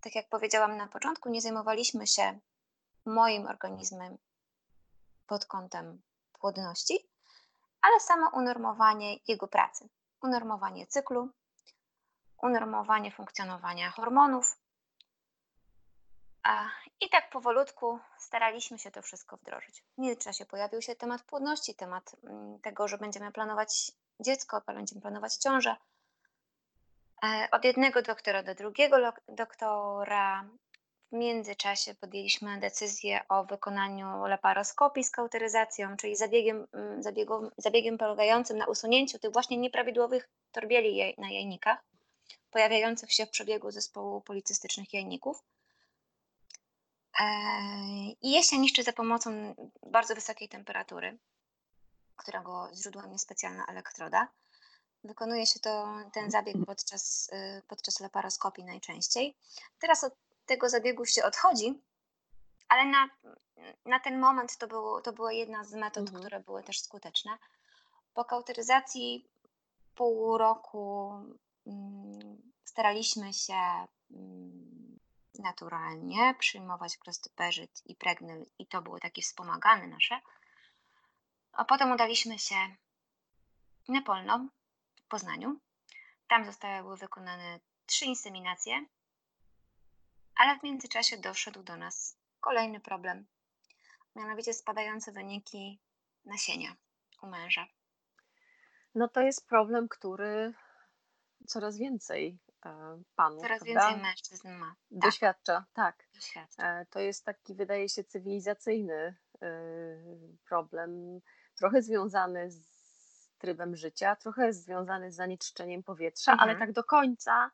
[0.00, 2.38] tak jak powiedziałam na początku, nie zajmowaliśmy się
[3.06, 4.18] moim organizmem
[5.26, 6.02] pod kątem
[6.40, 7.08] płodności,
[7.82, 9.88] ale samo unormowanie jego pracy.
[10.22, 11.28] Unormowanie cyklu,
[12.42, 14.56] unormowanie funkcjonowania hormonów.
[17.00, 19.82] I tak powolutku staraliśmy się to wszystko wdrożyć.
[19.82, 25.36] W międzyczasie pojawił się temat płodności, temat mm, tego, że będziemy planować dziecko, będziemy planować
[25.36, 25.76] ciążę.
[27.24, 28.96] E, Od jednego doktora do drugiego
[29.28, 30.44] doktora.
[31.12, 38.58] W międzyczasie podjęliśmy decyzję o wykonaniu laparoskopii z kauteryzacją, czyli zabiegiem, mm, zabiegom, zabiegiem polegającym
[38.58, 41.84] na usunięciu tych właśnie nieprawidłowych torbieli jaj, na jajnikach,
[42.50, 45.42] pojawiających się w przebiegu zespołu policystycznych jajników.
[47.20, 51.18] Eee, I je się niszczy za pomocą bardzo wysokiej temperatury,
[52.16, 54.28] którego źródłem jest specjalna elektroda.
[55.04, 59.36] Wykonuje się to, ten zabieg podczas, y, podczas laparoskopii najczęściej.
[59.78, 60.14] Teraz od
[60.46, 61.82] tego zabiegu się odchodzi,
[62.68, 63.08] ale na,
[63.84, 66.20] na ten moment to, było, to była jedna z metod, Mhm.
[66.20, 67.38] które były też skuteczne.
[68.14, 69.28] Po kauteryzacji
[69.94, 71.12] pół roku
[71.66, 74.98] mm, staraliśmy się mm,
[75.38, 80.20] naturalnie przyjmować prostyperzyd i pregnyl i to były takie wspomagane nasze.
[81.52, 82.56] A potem udaliśmy się
[83.88, 84.48] na Polno
[84.96, 85.60] w Poznaniu.
[86.28, 88.86] Tam zostały wykonane trzy inseminacje,
[90.36, 93.26] ale w międzyczasie doszedł do nas kolejny problem,
[94.16, 95.80] mianowicie spadające wyniki
[96.24, 96.76] nasienia
[97.22, 97.66] u męża.
[98.94, 100.54] No to jest problem, który
[101.46, 103.80] coraz więcej e, panów Coraz prawda?
[103.88, 104.66] więcej mężczyzn ma.
[104.90, 105.64] Tak, doświadcza.
[105.72, 106.62] Tak, doświadcza.
[106.80, 109.56] E, to jest taki, wydaje się, cywilizacyjny e,
[110.48, 111.20] problem,
[111.56, 112.64] trochę związany z
[113.38, 116.58] trybem życia, trochę związany z zanieczyszczeniem powietrza, ale Mhm.
[116.58, 117.50] tak do końca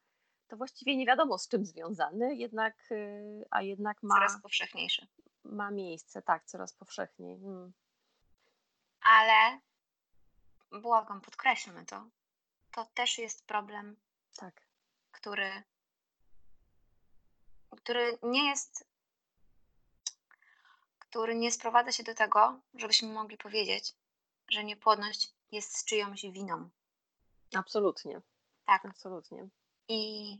[0.50, 2.96] to właściwie nie wiadomo z czym związany, jednak, e,
[3.50, 5.06] a jednak ma, Coraz powszechniejszy.
[5.44, 7.34] ma miejsce, tak, coraz powszechniej.
[7.34, 7.72] Mm.
[9.02, 9.60] Ale
[10.82, 12.04] błagam, podkreślmy to.
[12.72, 13.96] To też jest problem,
[14.36, 14.62] Tak.
[15.10, 15.62] który,
[17.76, 18.84] który nie jest,
[20.98, 23.94] który nie sprowadza się do tego, żebyśmy mogli powiedzieć,
[24.50, 26.70] że niepłodność jest z czyjąś winą.
[27.54, 28.20] Absolutnie,
[28.66, 28.84] Tak.
[28.84, 29.48] absolutnie.
[29.92, 30.38] I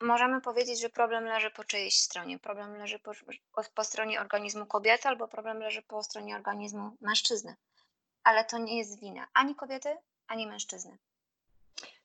[0.00, 2.38] możemy powiedzieć, że problem leży po czyjejś stronie.
[2.38, 3.12] Problem leży po,
[3.74, 7.56] po, stronie organizmu kobiety, albo problem leży po stronie organizmu mężczyzny.
[8.24, 10.98] Ale to nie jest wina ani kobiety, ani mężczyzny.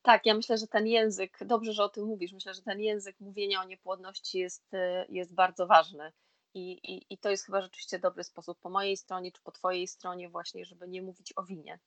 [0.02, 3.20] Tak, ja myślę, że ten język, dobrze, że o tym mówisz, myślę, że ten język
[3.20, 6.12] mówienia o niepłodności jest, e, jest bardzo ważny.
[6.54, 9.86] I, i, I to jest chyba rzeczywiście dobry sposób po mojej stronie, czy po Twojej
[9.86, 11.78] stronie, właśnie, żeby nie mówić o winie.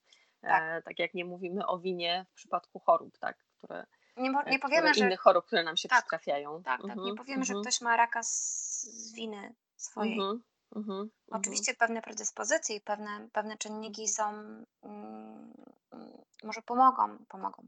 [0.42, 0.64] Tak.
[0.64, 3.86] E, tak jak nie mówimy o winie w przypadku chorób, tak, które,
[4.18, 6.64] Nie, mo- e, nie powiemy, że innych chorób, które nam się Tak, przytrafiają.
[6.64, 6.88] Tak, tak.
[6.88, 10.14] Nie Mhm, powiemy, że mhm, ktoś ma raka z, winy swojej.
[10.20, 10.44] mhm,
[10.76, 11.10] mhm, mhm.
[11.42, 15.54] Oczywiście pewne predyspozycje i pewne, pewne czynniki są, mm, mm,
[16.44, 17.68] może pomogą, pomogą,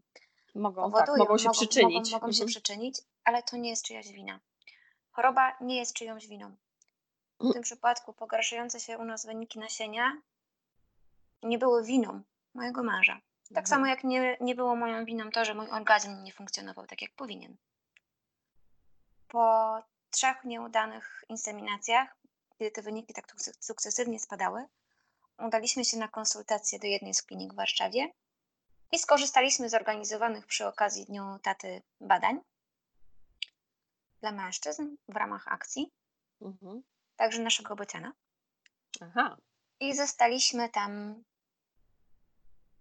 [0.56, 2.12] Mogą, tak, powodują, mogą się mogą, przyczynić.
[2.12, 2.48] mogą, mogą się Mhm.
[2.48, 4.40] przyczynić, ale to nie jest czyjaś wina.
[5.12, 6.56] Choroba nie jest czyjąś winą.
[7.40, 10.22] W tym przypadku pogarszające się u nas wyniki nasienia
[11.44, 12.22] nie były winą
[12.54, 13.22] mojego męża.
[13.50, 13.68] Tak Mhm.
[13.68, 17.12] samo jak nie, nie było moją winą to, że mój organizm nie funkcjonował tak, jak
[17.16, 17.58] powinien.
[19.28, 19.78] Po
[20.12, 22.18] trzech nieudanych inseminacjach,
[22.58, 24.66] kiedy te wyniki tak suk- sukcesywnie spadały,
[25.38, 28.12] udaliśmy się na konsultację do jednej z klinik w Warszawie
[28.92, 32.40] i skorzystaliśmy z organizowanych przy okazji Dniu Taty badań
[34.22, 35.92] dla mężczyzn w ramach akcji,
[36.42, 36.84] Mhm.
[37.16, 38.14] także naszego bociana.
[39.02, 39.38] Aha,
[39.80, 41.24] I zostaliśmy tam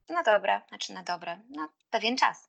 [0.09, 2.49] na dobre, znaczy na dobre, na pewien czas.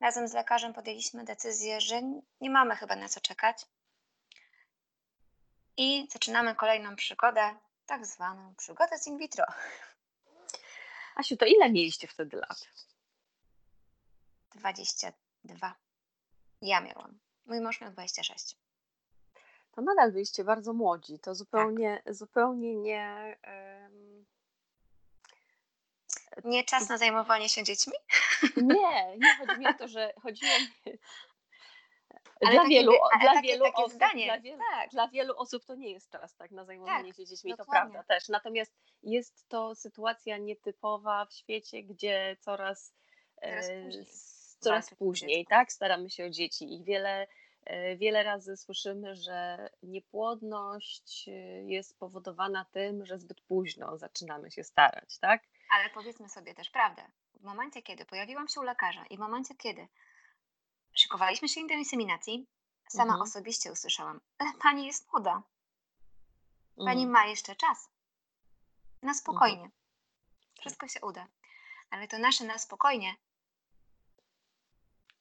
[0.00, 2.02] Razem z lekarzem podjęliśmy decyzję, że
[2.40, 3.66] nie mamy chyba na co czekać.
[5.76, 9.44] I zaczynamy kolejną przygodę, tak zwaną przygodę z in vitro.
[11.16, 12.68] Asiu, to ile mieliście wtedy lat?
[14.54, 15.74] 22.
[16.62, 17.18] Ja miałam.
[17.46, 18.56] Mój mąż miał 26.
[19.72, 21.18] To nadal byliście bardzo młodzi.
[21.18, 23.36] To zupełnie, zupełnie nie.
[26.46, 27.92] Nie czas na zajmowanie się dziećmi?
[28.56, 30.92] Nie, nie chodzi mi o to, że chodziło mi.
[32.40, 34.90] Dla takie wielu, dla takie- wielu takie osób, zdanie, Dla, wielu, tak.
[34.90, 37.92] dla wielu osób to nie jest czas tak na zajmowanie Tak, się dziećmi, to dokładnie.
[37.92, 38.28] prawda też.
[38.28, 42.94] Natomiast jest to sytuacja nietypowa w świecie, gdzie coraz,
[43.40, 44.06] Coraz e, później
[44.60, 47.26] coraz walczyć o później, tak, staramy się o dzieci i wiele,
[47.64, 51.32] e, wiele razy słyszymy, że niepłodność e,
[51.64, 55.42] jest spowodowana tym, że zbyt późno zaczynamy się starać, tak?
[55.70, 57.10] Ale powiedzmy sobie też prawdę.
[57.34, 59.88] W momencie, kiedy pojawiłam się u lekarza i w momencie, kiedy
[60.94, 62.46] szykowaliśmy się do inseminacji,
[62.88, 63.22] sama Mhm.
[63.22, 65.42] osobiście usłyszałam, ale pani jest młoda,
[66.76, 67.10] pani Mhm.
[67.10, 67.88] ma jeszcze czas.
[69.02, 69.70] Na spokojnie.
[70.60, 71.26] Wszystko się uda.
[71.90, 73.16] Ale to nasze na spokojnie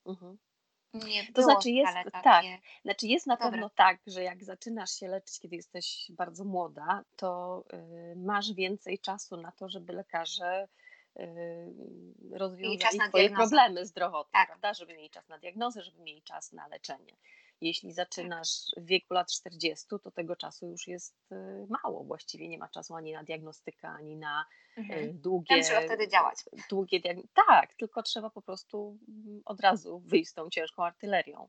[0.06, 0.38] Mhm.
[0.96, 2.46] Nie To znaczy jest- tak.
[2.84, 3.52] Znaczy jest na Dobre.
[3.52, 9.00] pewno tak, że jak zaczynasz się leczyć, kiedy jesteś bardzo młoda, to y, masz więcej
[9.00, 10.68] czasu na to, żeby lekarze
[11.20, 11.74] y,
[12.32, 13.36] rozwiązali diagnozę.
[13.36, 14.48] problemy zdrowotne, Tak.
[14.48, 14.74] prawda?
[14.74, 17.14] Żeby mieli czas na diagnozę, żeby mieli czas na leczenie.
[17.62, 21.36] Jeśli zaczynasz w wieku lat 40, to tego czasu już jest y,
[21.84, 22.04] mało.
[22.04, 24.46] Właściwie nie ma czasu ani na diagnostykę, ani na
[24.78, 25.20] y, Mhm.
[25.22, 26.38] długie, Tam trzeba wtedy działać.
[26.70, 27.00] długie.
[27.48, 31.48] Tak, tylko trzeba po prostu mm, od razu wyjść z tą ciężką artylerią.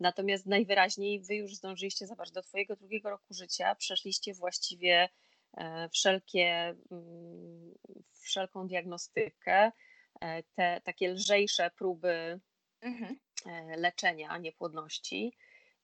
[0.00, 5.08] Natomiast najwyraźniej wy już zdążyliście zabrać do twojego drugiego roku życia, przeszliście właściwie
[5.56, 7.74] e, wszelkie, mm,
[8.20, 9.72] wszelką diagnostykę,
[10.20, 12.40] e, te takie lżejsze próby
[12.80, 13.18] Mhm.
[13.46, 15.36] e, leczenia niepłodności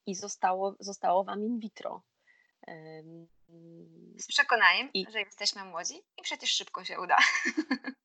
[0.06, 2.02] i zostało, zostało wam in vitro.
[4.18, 7.16] Z przekonaniem, I- że jesteśmy młodzi i przecież szybko się uda.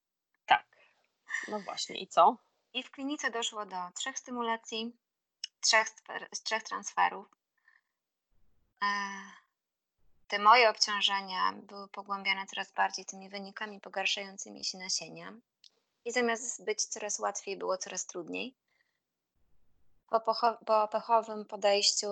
[0.45, 0.65] Tak.
[1.47, 2.37] No właśnie, i co?
[2.73, 4.97] I w klinice doszło do trzech stymulacji,
[5.61, 5.87] trzech,
[6.43, 7.27] trzech transferów.
[8.83, 8.87] E,
[10.27, 15.33] Te moje obciążenia były pogłębiane coraz bardziej tymi wynikami pogarszającymi się nasienia.
[16.05, 18.55] I zamiast być coraz łatwiej, było coraz trudniej.
[20.65, 22.07] Po, pechowym podejściu,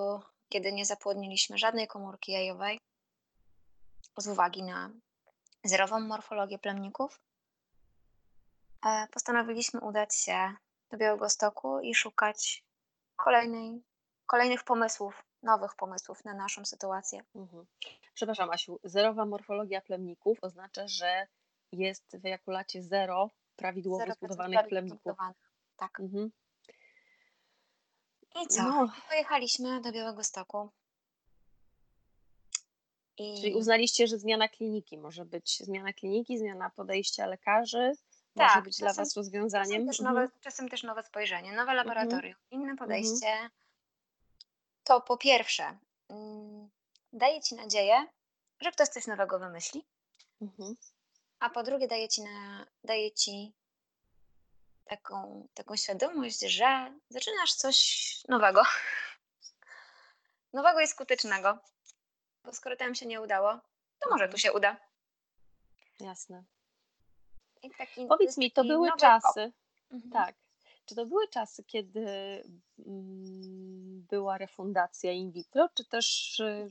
[0.49, 2.79] kiedy nie zapłodniliśmy żadnej komórki jajowej,
[4.17, 4.91] z uwagi na
[5.63, 7.21] zerową morfologię plemników,
[8.85, 10.55] e, postanowiliśmy udać się
[10.91, 12.63] do Białegostoku i szukać
[13.15, 13.83] kolejnej,
[14.25, 17.23] kolejnych pomysłów, nowych pomysłów na naszą sytuację.
[17.35, 17.65] Mhm.
[18.13, 21.27] Przepraszam, Asiu, zerowa morfologia plemników oznacza, że
[21.71, 24.99] jest w ejakulacie zero prawidłowo 0% zbudowanych plemników.
[24.99, 25.51] zbudowanych.
[25.77, 25.99] Tak.
[25.99, 26.31] Mhm.
[28.35, 28.63] I co?
[28.63, 28.91] No.
[29.09, 30.69] Pojechaliśmy do Białegostoku.
[33.17, 37.91] I Czyli uznaliście, że zmiana kliniki może być zmiana kliniki, zmiana podejścia lekarzy,
[38.35, 39.67] może Tak, być dla czasem- Was rozwiązaniem.
[39.71, 40.15] czasem też, Mhm.
[40.15, 42.77] nowe, czasem też nowe spojrzenie, nowe laboratorium, inne Mhm.
[42.77, 43.49] podejście.
[44.83, 45.77] To po pierwsze
[46.09, 46.69] mm,
[47.13, 48.05] daje Ci nadzieję,
[48.59, 49.85] że ktoś coś nowego wymyśli,
[50.41, 50.75] Mhm.
[51.39, 53.53] a po drugie daje Ci, na, daje ci
[54.89, 57.78] taką, taką świadomość, że zaczynasz coś
[58.28, 58.62] nowego.
[60.54, 61.58] Nowego i skutecznego.
[62.43, 63.60] Bo skoro tam się nie udało,
[63.99, 64.78] to może tu się uda.
[65.99, 66.43] Jasne.
[67.78, 69.52] Taki, Powiedz mi, to były czasy,
[69.91, 70.12] Mhm.
[70.12, 70.36] tak.
[70.86, 72.06] Czy to były czasy, kiedy
[72.88, 76.69] mm, była refundacja in vitro, czy też y,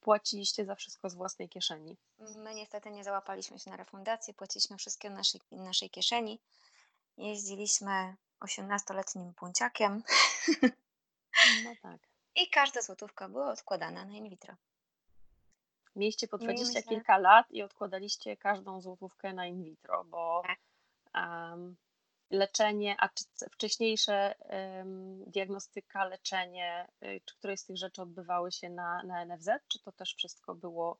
[0.00, 1.96] płaciliście za wszystko z własnej kieszeni?
[2.36, 6.40] My niestety nie załapaliśmy się na refundację, płaciliśmy wszystkie naszej, naszej kieszeni.
[7.20, 10.02] Jeździliśmy 18-letnim punciakiem
[11.64, 12.00] No tak.
[12.36, 14.54] i każda złotówka była odkładana na in vitro.
[15.96, 20.42] Mieliście po Nie, dwadzieścia myślę- kilka lat i odkładaliście każdą złotówkę na in vitro, bo
[21.14, 21.76] em,
[22.30, 28.70] leczenie, a czy wcześniejsze em, diagnostyka, leczenie, y, czy któreś z tych rzeczy odbywały się
[28.70, 30.98] na, na NFZ, czy to też wszystko było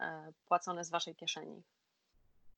[0.00, 1.62] e, płacone z waszej kieszeni?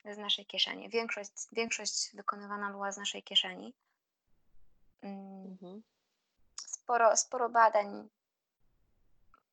[0.05, 0.89] Z naszej kieszeni.
[0.89, 3.75] Większość, większość wykonywana była z naszej kieszeni.
[5.03, 5.31] Mm,
[5.63, 5.83] Mhm.
[6.67, 8.09] Sporo, sporo badań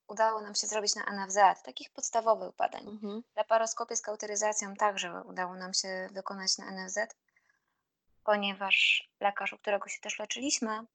[0.08, 2.88] udało nam się zrobić na NFZ, takich podstawowych badań.
[2.88, 3.24] Mhm.
[3.36, 6.98] Laparoskopię z kauteryzacją także udało nam się wykonać na NFZ,
[8.24, 10.86] ponieważ lekarz, u którego się też leczyliśmy,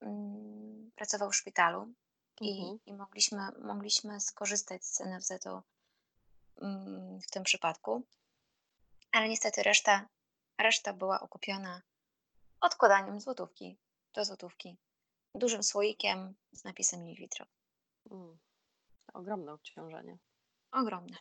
[0.00, 1.92] mm, pracował w szpitalu
[2.40, 2.78] i, Mhm.
[2.86, 5.62] i mogliśmy, mogliśmy skorzystać z NFZ-u
[6.62, 8.02] mm, w tym przypadku.
[9.12, 10.06] Ale niestety reszta,
[10.58, 11.82] reszta była okupiona
[12.60, 13.78] odkładaniem złotówki
[14.14, 14.76] do złotówki,
[15.34, 17.46] dużym słoikiem z napisem in vitro.
[18.10, 18.38] Mm.
[19.06, 20.18] To ogromne obciążenie.
[20.72, 21.16] Ogromne.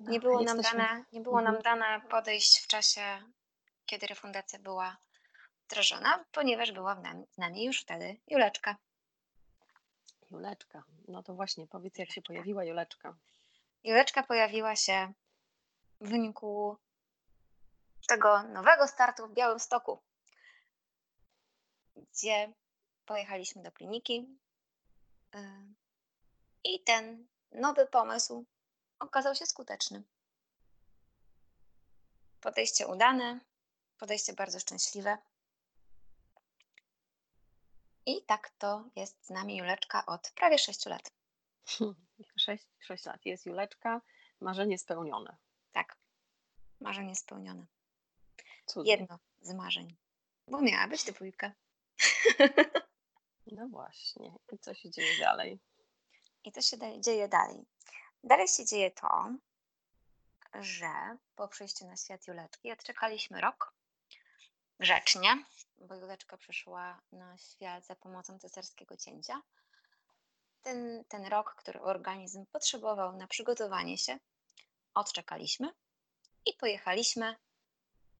[0.00, 1.62] No, Nie było, nam dane, nie było nam Mhm.
[1.80, 3.22] dane podejść w czasie,
[3.86, 4.96] kiedy refundacja była
[5.64, 8.76] wdrożona, ponieważ była w nam, z nami już wtedy Juleczka.
[10.30, 10.84] Juleczka.
[11.08, 13.16] No to właśnie, powiedz jak się pojawiła Juleczka.
[13.86, 15.12] Juleczka pojawiła się
[16.00, 16.76] w wyniku
[18.08, 20.02] tego nowego startu w Białymstoku,
[21.96, 22.52] gdzie
[23.04, 24.38] pojechaliśmy do kliniki
[25.34, 25.38] y,
[26.64, 28.44] i ten nowy pomysł
[28.98, 30.02] okazał się skuteczny.
[32.40, 33.40] Podejście udane,
[33.98, 35.18] podejście bardzo szczęśliwe.
[38.06, 41.10] I tak to jest z nami Juleczka od prawie 6 lat.
[42.46, 43.26] 6, 6 lat.
[43.26, 44.00] Jest Juleczka,
[44.40, 45.36] marzenie spełnione.
[45.72, 45.96] Tak,
[46.80, 47.66] marzenie spełnione.
[48.66, 48.90] Cudnie.
[48.92, 49.96] Jedno z marzeń,
[50.48, 51.52] bo miała być dwójka.
[53.52, 54.32] No właśnie.
[54.52, 55.58] I co się dzieje dalej?
[56.44, 57.64] I to się da- dzieje dalej.
[58.24, 59.34] Dalej się dzieje to,
[60.54, 63.74] że po przyjściu na świat Juleczki odczekaliśmy rok
[64.80, 65.44] grzecznie,
[65.78, 69.42] bo Juleczka przyszła na świat za pomocą cesarskiego cięcia.
[70.66, 74.18] Ten, ten rok, który organizm potrzebował na przygotowanie się,
[74.94, 75.72] odczekaliśmy
[76.46, 77.36] i pojechaliśmy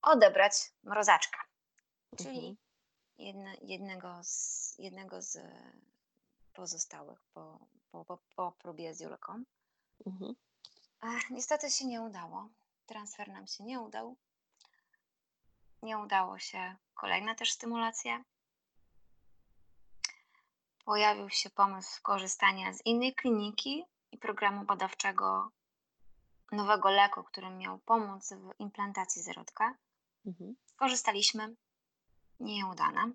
[0.03, 1.39] odebrać mrozaczka,
[2.19, 2.57] czyli Mhm.
[3.19, 5.39] jedne, jednego, z, jednego z
[6.53, 7.59] pozostałych po,
[7.91, 9.45] po, po, po próbie z Julką.
[10.07, 10.35] Mhm.
[11.31, 12.49] Niestety się nie udało.
[12.87, 14.17] Transfer nam się nie udał.
[15.83, 18.25] Nie udało się kolejna też stymulacja.
[20.87, 25.51] Pojawił się pomysł korzystania z innej kliniki i programu badawczego
[26.53, 29.75] nowego leku, który miał pomóc w implantacji zarodka.
[30.27, 30.57] Mhm.
[30.67, 31.57] Skorzystaliśmy.
[32.41, 33.11] Nieudana.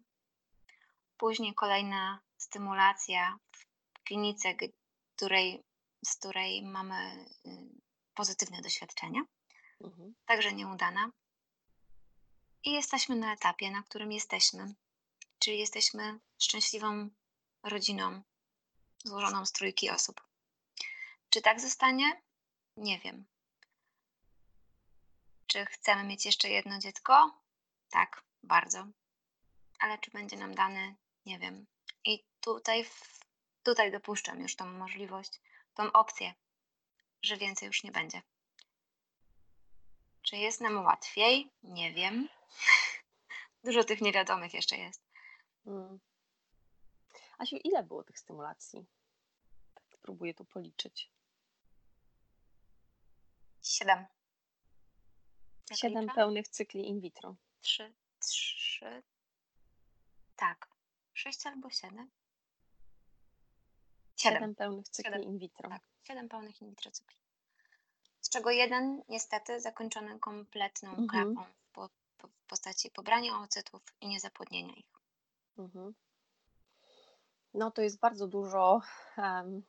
[1.18, 4.54] Później kolejna stymulacja w klinice,
[5.16, 5.64] której,
[6.06, 7.50] z której mamy y,
[8.16, 9.22] pozytywne doświadczenia,
[9.84, 10.14] Mhm.
[10.26, 11.12] także nieudana.
[12.64, 14.74] I jesteśmy na etapie, na którym jesteśmy,
[15.40, 17.10] czyli jesteśmy szczęśliwą
[17.64, 18.22] rodziną
[19.06, 20.22] złożoną z trójki osób.
[21.30, 22.22] Czy tak zostanie?
[22.78, 23.26] Nie wiem.
[25.48, 27.42] Czy chcemy mieć jeszcze jedno dziecko?
[27.90, 28.88] Tak, bardzo.
[29.80, 30.96] Ale czy będzie nam dane?
[31.26, 31.66] Nie wiem.
[32.06, 32.86] I tutaj,
[33.64, 35.42] tutaj dopuszczam już tą możliwość,
[35.74, 36.34] tą opcję
[37.24, 38.22] że więcej już nie będzie.
[40.22, 41.52] Czy jest nam łatwiej?
[41.64, 42.30] Nie wiem.
[43.64, 45.02] Dużo tych niewiadomych jeszcze jest.
[45.66, 46.00] Mm.
[47.42, 48.86] Asiu, ile było tych stymulacji?
[49.74, 51.12] Tak próbuję tu policzyć.
[53.62, 54.06] Siedem.
[55.70, 56.16] Jak Siedem liczę?
[56.16, 57.36] pełnych cykli in vitro.
[57.62, 59.04] Trzy, trzy.
[60.36, 60.68] Tak.
[61.14, 62.12] Sześć albo siedem?
[64.18, 64.38] Siedem.
[64.40, 65.24] Siedem pełnych cykli Siedem.
[65.24, 65.70] in vitro.
[65.70, 67.18] Tak, siedem pełnych in vitro cykli.
[68.22, 71.08] Z czego jeden niestety zakończony kompletną Mhm.
[71.36, 74.92] klapą w, po, po, w postaci pobrania oocytów i niezapłodnienia ich.
[75.58, 75.94] Mhm.
[77.54, 78.82] No to jest bardzo dużo
[79.18, 79.64] em,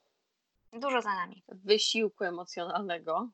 [0.73, 1.45] Dużo za nami.
[1.49, 3.29] wysiłku emocjonalnego.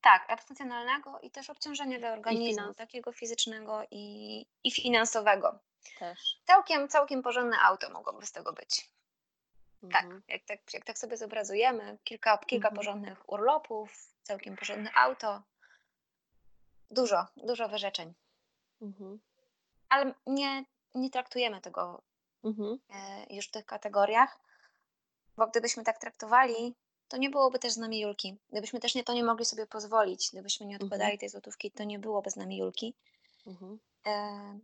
[0.00, 5.58] Tak, emocjonalnego i też obciążenia dla organizmu, takiego fizycznego i, i finansowego.
[5.98, 6.40] Też.
[6.44, 8.90] Całkiem, całkiem porządne auto mogłoby z tego być.
[9.92, 10.22] Tak, Mhm.
[10.28, 12.76] jak tak, jak tak sobie zobrazujemy, kilka, kilka Mhm.
[12.76, 13.92] porządnych urlopów,
[14.22, 15.42] całkiem porządne auto.
[16.90, 18.14] Dużo, dużo wyrzeczeń.
[18.82, 19.20] Mhm.
[19.88, 22.02] Ale nie, nie traktujemy tego
[22.44, 22.78] Mhm.
[22.90, 24.40] e, już w tych kategoriach,
[25.36, 26.74] bo gdybyśmy tak traktowali,
[27.08, 28.38] to nie byłoby też z nami Julki.
[28.50, 31.18] Gdybyśmy też nie, to nie mogli sobie pozwolić, gdybyśmy nie odkładali Mhm.
[31.18, 32.94] tej złotówki, to nie byłoby z nami Julki.
[33.46, 33.78] Mhm.
[34.06, 34.58] E,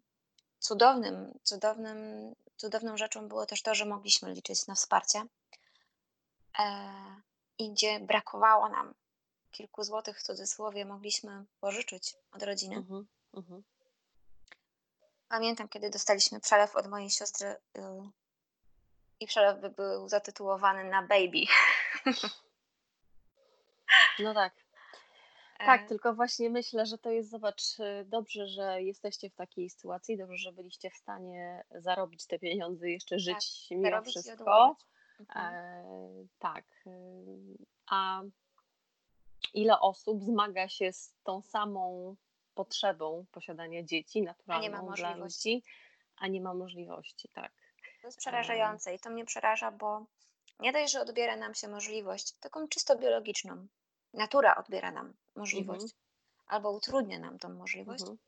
[0.59, 1.99] cudownym, cudownym,
[2.57, 5.23] cudowną rzeczą było też to, że mogliśmy liczyć na wsparcie
[6.59, 6.65] e,
[7.59, 8.95] i gdzie brakowało nam
[9.51, 12.77] kilku złotych w cudzysłowie, mogliśmy pożyczyć od rodziny.
[12.77, 13.07] Mhm.
[15.31, 17.57] Pamiętam, kiedy dostaliśmy przelew od mojej siostry y,
[19.21, 21.41] i przelew by był zatytułowany na baby.
[24.19, 24.53] No tak.
[25.59, 29.71] Tak, E, tylko właśnie myślę, że to jest, zobacz, y, dobrze, że jesteście w takiej
[29.71, 34.21] sytuacji, dobrze, że byliście w stanie zarobić te pieniądze, jeszcze żyć mimo Tak, zarobić i
[34.21, 34.45] wszystko.
[34.45, 34.85] odłożyć.
[35.21, 35.55] Mhm.
[35.55, 35.85] E,
[36.39, 36.65] tak.
[36.87, 36.91] y,
[37.91, 38.23] A
[39.55, 42.17] ile osób zmaga się z tą samą
[42.55, 45.55] potrzebą posiadania dzieci naturalną dla możliwości.
[45.55, 45.65] ludzi,
[46.17, 47.53] a nie ma możliwości, tak.
[48.01, 50.07] To jest przerażające i to mnie przeraża, bo
[50.61, 53.67] nie dość, że odbiera nam się możliwość, taką czysto biologiczną.
[54.15, 56.01] Natura odbiera nam możliwość Mhm.
[56.47, 58.19] albo utrudnia nam tą możliwość, Mhm.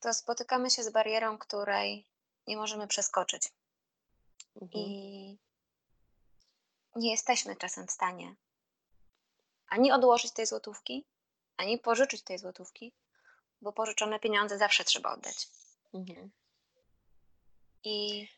[0.00, 2.06] to spotykamy się z barierą, której
[2.46, 3.48] nie możemy przeskoczyć.
[4.62, 4.70] Mhm.
[4.74, 5.38] I
[6.96, 8.34] nie jesteśmy czasem w stanie
[9.68, 11.04] ani odłożyć tej złotówki,
[11.56, 12.92] ani pożyczyć tej złotówki,
[13.60, 15.48] bo pożyczone pieniądze zawsze trzeba oddać.
[15.94, 16.30] Mhm.
[17.84, 18.28] I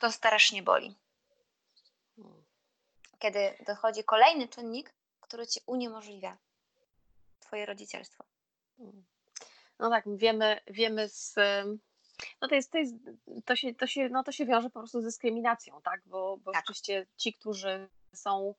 [0.00, 0.94] to strasznie boli,
[2.18, 2.44] Mhm.
[3.18, 6.38] kiedy dochodzi kolejny czynnik, który ci uniemożliwia
[7.40, 8.24] twoje rodzicielstwo.
[9.78, 11.34] No tak, wiemy, wiemy z.
[12.40, 12.94] No to jest, to jest,
[13.44, 16.00] to się, to się, no to się wiąże po prostu z dyskryminacją, tak?
[16.06, 16.62] Bo, bo Tak.
[16.62, 18.54] rzeczywiście ci, którzy są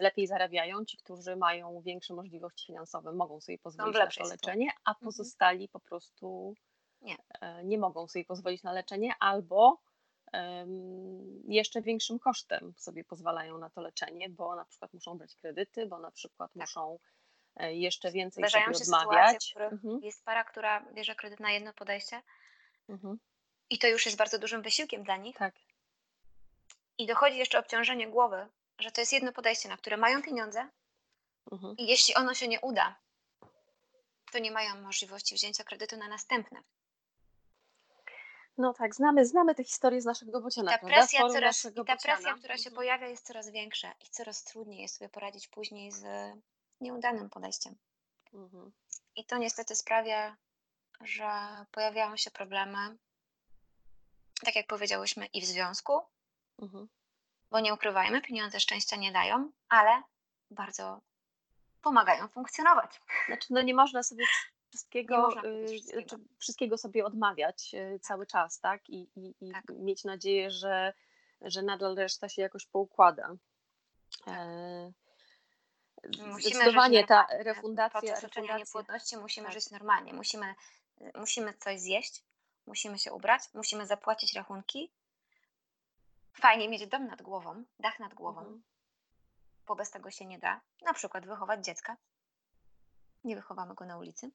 [0.00, 4.90] lepiej zarabiają, ci, którzy mają większe możliwości finansowe, mogą sobie pozwolić na to leczenie, a
[4.90, 5.04] Mhm.
[5.04, 6.54] pozostali po prostu
[7.02, 7.16] Nie.
[7.40, 9.80] e, nie mogą sobie pozwolić na leczenie, albo
[10.32, 15.86] em, jeszcze większym kosztem sobie pozwalają na to leczenie, bo na przykład muszą brać kredyty,
[15.86, 16.98] bo na przykład muszą
[17.56, 18.50] e, jeszcze więcej Tak.
[18.50, 19.46] Zdarzają się sytuacje, odmawiać.
[19.46, 22.22] w których Mhm, jest para, która bierze kredyt na jedno podejście
[22.88, 23.18] mhm,
[23.70, 25.36] i to już jest bardzo dużym wysiłkiem dla nich.
[25.36, 25.54] tak.
[26.98, 28.46] I dochodzi jeszcze obciążenie głowy,
[28.78, 30.68] że to jest jedno podejście, na które mają pieniądze
[31.52, 31.76] Mhm.
[31.76, 32.96] i jeśli ono się nie uda,
[34.32, 36.62] to nie mają możliwości wzięcia kredytu na następne.
[38.58, 41.96] No tak, znamy, znamy te historie z naszego bociana, Ta presja, coraz, naszego I ta
[41.96, 42.74] presja, która się Mhm.
[42.76, 46.04] pojawia, jest coraz większa i coraz trudniej jest sobie poradzić później z
[46.80, 47.76] nieudanym podejściem.
[48.34, 48.72] Mhm.
[49.16, 50.36] I to niestety sprawia,
[51.00, 51.30] że
[51.70, 52.96] pojawiają się problemy,
[54.44, 56.00] tak jak powiedziałyśmy, i w związku,
[56.62, 56.88] Mhm.
[57.50, 60.02] Bo nie ukrywajmy, pieniądze szczęścia nie dają, ale
[60.50, 61.00] bardzo
[61.82, 63.00] pomagają funkcjonować.
[63.26, 64.24] Znaczy, no nie można sobie
[64.70, 66.08] wszystkiego, y, wszystkiego.
[66.08, 68.88] znaczy wszystkiego sobie odmawiać y, cały czas, tak?
[68.88, 69.64] I, i, i Tak.
[69.70, 70.92] mieć nadzieję, że,
[71.40, 73.36] że nadal reszta się jakoś poukłada.
[74.26, 74.92] E,
[76.06, 79.54] Musimy Zdecydowanie ta refundacja, refundacja niepłodności musimy tak.
[79.54, 80.12] żyć normalnie.
[80.12, 80.54] Musimy,
[81.14, 82.24] musimy coś zjeść,
[82.66, 84.92] musimy się ubrać, musimy zapłacić rachunki.
[86.40, 88.62] Fajnie mieć dom nad głową, dach nad głową, Mhm.
[89.66, 90.60] bo bez tego się nie da.
[90.82, 91.96] Na przykład wychować dziecka.
[93.24, 94.30] Nie wychowamy go na ulicy.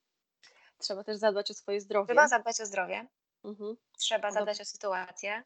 [0.78, 2.06] Trzeba też zadbać o swoje zdrowie.
[2.06, 3.06] Trzeba zadbać o zdrowie,
[3.44, 3.76] Mhm.
[3.98, 5.44] trzeba zadbać o sytuację,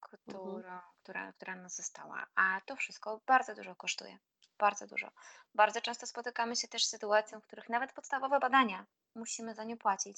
[0.00, 0.62] którą,
[1.02, 2.26] która, która nas została.
[2.34, 4.18] A to wszystko bardzo dużo kosztuje.
[4.58, 5.10] Bardzo dużo.
[5.54, 9.76] Bardzo często spotykamy się też z sytuacją, w których nawet podstawowe badania musimy za nie
[9.76, 10.16] płacić.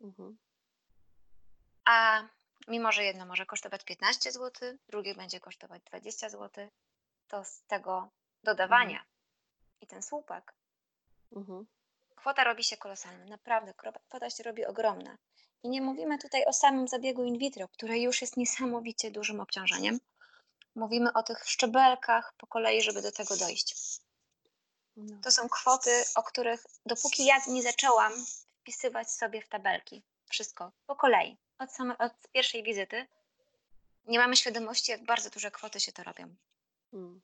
[0.00, 0.38] Mhm.
[1.84, 2.22] A
[2.68, 6.68] mimo, że jedno może kosztować 15 zł, drugie będzie kosztować 20 zł,
[7.28, 8.08] to z tego
[8.42, 9.10] dodawania Mhm.
[9.80, 10.54] i ten słupek,
[11.36, 11.66] Mhm.
[12.16, 13.24] kwota robi się kolosalna.
[13.24, 13.74] Naprawdę,
[14.08, 15.18] kwota się robi ogromna.
[15.62, 20.00] I nie mówimy tutaj o samym zabiegu in vitro, który już jest niesamowicie dużym obciążeniem.
[20.74, 23.76] Mówimy o tych szczebelkach po kolei, żeby do tego dojść.
[24.96, 25.20] No.
[25.22, 28.12] To są kwoty, o których dopóki ja nie zaczęłam
[28.60, 33.06] wpisywać sobie w tabelki wszystko po kolei, od, same, od pierwszej wizyty,
[34.06, 36.34] nie mamy świadomości, jak bardzo duże kwoty się to robią.
[36.92, 37.20] Mm.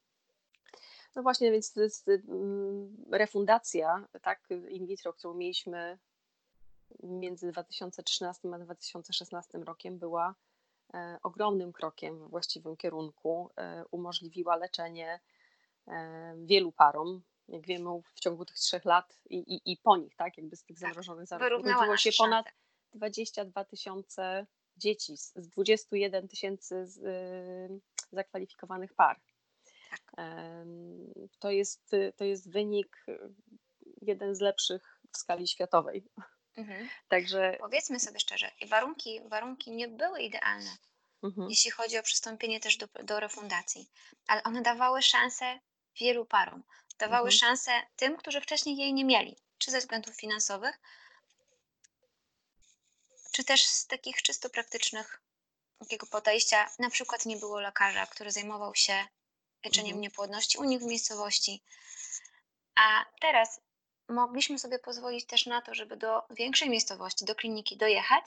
[1.17, 5.99] No właśnie, więc to jest mm, refundacja, tak, in vitro, którą mieliśmy
[7.03, 10.35] między 2013 a 2016 rokiem, była
[10.95, 13.51] e, ogromnym krokiem w właściwym kierunku.
[13.57, 15.21] E, umożliwiła leczenie
[15.89, 17.23] e, wielu parom.
[17.49, 20.65] Jak wiemy, w ciągu tych trzech lat i, i, i po nich, tak, jakby z
[20.65, 22.47] tych Tak, zamrożonych Wyrównała urodziło się ponad.
[22.95, 27.81] 22 tysiące dzieci z z 21 tysięcy y,
[28.13, 29.21] zakwalifikowanych par.
[29.91, 30.01] Tak.
[31.39, 33.19] To jest, to jest wynik y,
[34.03, 36.05] jeden z lepszych w skali światowej.
[36.57, 36.89] Mhm.
[37.09, 40.71] Także Powiedzmy sobie szczerze, warunki, warunki nie były idealne,
[41.23, 43.91] mhm, jeśli chodzi o przystąpienie też do, do refundacji,
[44.27, 45.61] ale one dawały szansę
[46.01, 46.63] wielu parom.
[46.99, 47.39] Dawały Mhm.
[47.39, 50.81] szansę tym, którzy wcześniej jej nie mieli, czy ze względów finansowych,
[53.33, 55.23] czy też z takich czysto praktycznych
[55.79, 56.71] takiego podejścia.
[56.79, 59.07] Na przykład nie było lekarza, który zajmował się
[59.65, 60.01] leczeniem Mhm.
[60.01, 61.63] niepłodności u nich w miejscowości.
[62.75, 63.61] A teraz
[64.09, 68.25] mogliśmy sobie pozwolić też na to, żeby do większej miejscowości, do kliniki dojechać.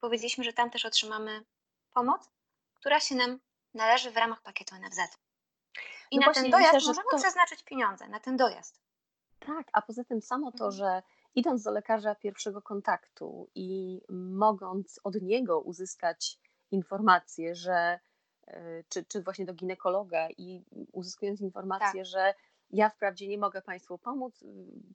[0.00, 1.44] Powiedzieliśmy, że tam też otrzymamy
[1.94, 2.28] pomoc,
[2.74, 3.40] która się nam
[3.74, 4.98] należy w ramach pakietu NFZ.
[6.10, 8.80] I No na ten myślę, dojazd że możemy to- przeznaczyć pieniądze, na ten dojazd.
[9.40, 10.72] tak, a poza tym samo to, Mhm.
[10.72, 11.02] że
[11.36, 16.38] idąc do lekarza pierwszego kontaktu i mogąc od niego uzyskać
[16.70, 18.00] informację, że
[18.48, 20.62] y, czy, czy właśnie do ginekologa i
[20.92, 22.34] uzyskując informację, że
[22.70, 24.44] ja wprawdzie nie mogę Państwu pomóc,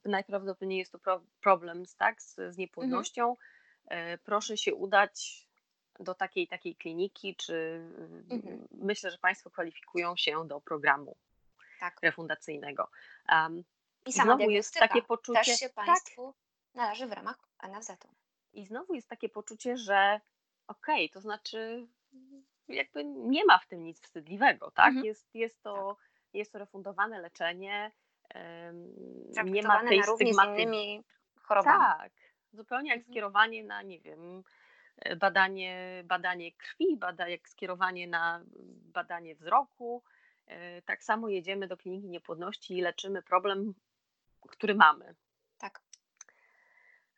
[0.04, 3.36] najprawdopodobniej jest to pro, problem z, tak, z, z niepłodnością,
[3.84, 5.48] y, proszę się udać
[6.00, 7.54] do takiej takiej kliniki, czy
[8.30, 8.68] y, Mhm.
[8.70, 11.16] myślę, że Państwo kwalifikują się do programu
[11.80, 11.98] Tak.
[12.02, 12.88] refundacyjnego.
[13.32, 13.64] Um,
[14.06, 16.34] I sama znowu jest takie poczucie, też się tak, Państwu
[16.74, 18.08] należy w ramach NFZ-u.
[18.52, 20.20] i znowu jest takie poczucie, że
[20.66, 21.86] okej, to znaczy
[22.68, 24.86] jakby nie ma w tym nic wstydliwego, tak?
[24.88, 25.06] Mhm.
[25.06, 25.96] Jest, jest, to,
[26.32, 27.92] jest to refundowane leczenie,
[28.28, 28.94] em,
[29.44, 30.62] nie ma tej równi z stygmaty.
[30.62, 31.04] innymi
[31.42, 31.78] chorobami.
[31.98, 32.12] Tak,
[32.52, 33.12] zupełnie jak Mhm.
[33.12, 34.42] skierowanie na, nie wiem,
[34.96, 38.44] e, badanie, badanie krwi, bada, jak skierowanie na
[38.92, 40.02] badanie wzroku.
[40.46, 43.74] E, Tak samo jedziemy do kliniki niepłodności i leczymy problem,
[44.48, 45.14] który mamy.
[45.58, 45.80] Tak.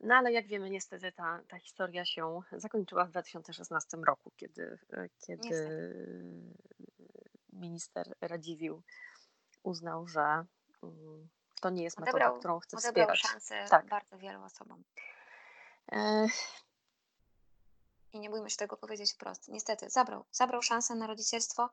[0.00, 5.08] No ale jak wiemy, niestety ta, ta historia się zakończyła w 2016 roku, kiedy, e,
[5.26, 5.68] kiedy
[7.52, 8.82] minister Radziwiłł
[9.62, 10.44] uznał, że
[10.82, 11.28] mm,
[11.60, 13.20] to nie jest metoda, Odebrał, którą chce odebrał wspierać.
[13.20, 13.86] szansę Tak.
[13.86, 14.84] bardzo wielu osobom.
[15.92, 16.26] E,
[18.12, 19.48] I nie bójmy się tego powiedzieć wprost.
[19.48, 21.70] Niestety, zabrał, zabrał szansę na rodzicielstwo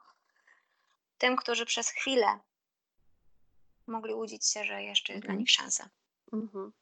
[1.17, 2.39] tym, którzy przez chwilę
[3.87, 5.39] mogli łudzić się, że jeszcze jest dla Mhm.
[5.39, 5.89] nich szansa.
[6.33, 6.73] Mhm.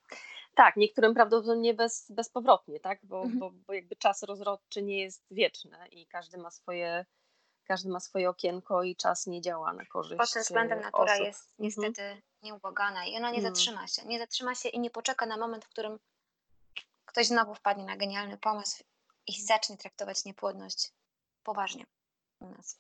[0.56, 3.00] Tak, niektórym prawdopodobnie bez, bezpowrotnie, tak?
[3.04, 3.39] Bo, Mhm.
[3.39, 7.06] bo, bo jakby czas rozrodczy nie jest wieczny i każdy ma swoje,
[7.64, 11.14] każdy ma swoje okienko i czas nie działa na korzyść Pod tym względem e, natura
[11.14, 11.26] osób.
[11.26, 11.56] jest Mhm.
[11.60, 13.56] niestety nieubłagana i ona nie Mm.
[13.56, 14.06] zatrzyma się.
[14.06, 16.00] Nie zatrzyma się i nie poczeka na moment, w którym
[17.06, 18.84] ktoś znowu wpadnie na genialny pomysł
[19.28, 20.93] i zacznie traktować niepłodność
[21.43, 21.86] poważnie
[22.39, 22.80] u nas.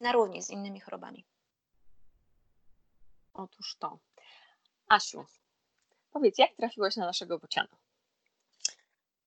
[0.00, 1.26] Na równi z innymi chorobami.
[3.34, 3.98] Otóż to.
[4.88, 5.26] Asiu,
[6.10, 7.76] powiedz, jak trafiłaś na naszego bociana?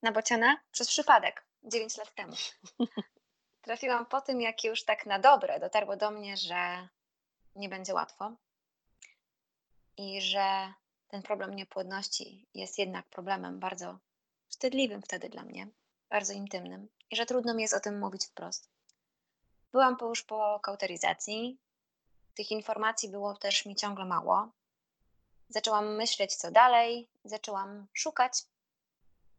[0.02, 2.34] Na bociana przez przypadek 9 lat temu.
[3.62, 6.88] Trafiłam po tym, jak już tak na dobre dotarło do mnie, że
[7.56, 8.32] nie będzie łatwo
[9.98, 10.74] i że
[11.08, 14.00] ten problem niepłodności jest jednak problemem bardzo
[14.48, 15.68] wstydliwym wtedy dla mnie,
[16.10, 18.70] bardzo intymnym i że trudno mi jest o tym mówić wprost.
[19.72, 21.58] Byłam po już po kauteryzacji.
[22.38, 24.52] Tych informacji było też mi ciągle mało.
[25.50, 28.44] Zaczęłam myśleć, co dalej, zaczęłam szukać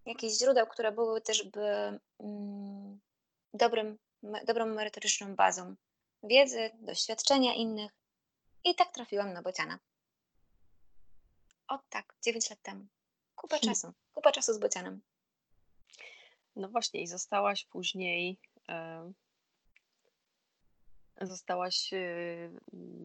[0.06, 3.00] jakichś źródeł, które były też by, mm,
[3.54, 3.98] dobrym,
[4.46, 5.74] dobrą merytoryczną bazą
[6.22, 7.92] wiedzy, doświadczenia innych.
[8.64, 9.78] I tak trafiłam na bociana.
[11.68, 12.86] O tak, 9 lat temu.
[13.36, 13.74] Kupę Hmm.
[13.74, 13.92] czasu.
[14.14, 15.00] Kupę czasu z bocianem.
[16.56, 18.38] No właśnie, i zostałaś później,
[18.68, 19.12] e,
[21.20, 21.96] zostałaś e,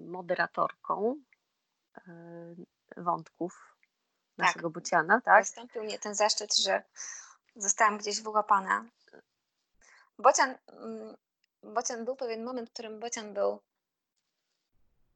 [0.06, 1.16] moderatorką
[1.98, 2.56] e,
[2.98, 3.78] wątków
[4.38, 4.46] Tak.
[4.46, 5.46] naszego bociana, tak?
[5.46, 6.84] Zastąpił mnie ten zaszczyt, że
[7.56, 8.86] zostałam gdzieś wyłapana.
[10.20, 11.16] Bocian, mm,
[11.64, 13.60] bocian był pewien moment, w którym bocian był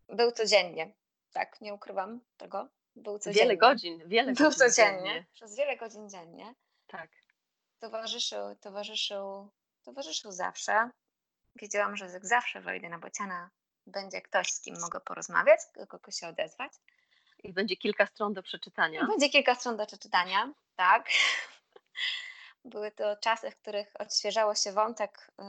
[0.09, 0.93] Był codziennie.
[1.33, 2.67] Tak, nie ukrywam tego.
[2.95, 3.41] Był codziennie.
[3.41, 5.03] Wiele godzin, wiele Był godzin codziennie.
[5.03, 5.25] dziennie.
[5.33, 6.55] Przez wiele godzin dziennie.
[6.87, 7.09] Tak.
[7.79, 9.49] Towarzyszył, towarzyszył,
[9.83, 10.89] towarzyszył zawsze.
[11.61, 13.49] Wiedziałam, że jak zawsze wejdę na bociana,
[13.85, 16.71] będzie ktoś, z kim mogę porozmawiać, do kogo się odezwać.
[17.43, 19.07] I będzie kilka stron do przeczytania.
[19.07, 21.09] Będzie kilka stron do przeczytania, tak.
[22.65, 25.45] Były to czasy, w których odświeżało się wątek yy,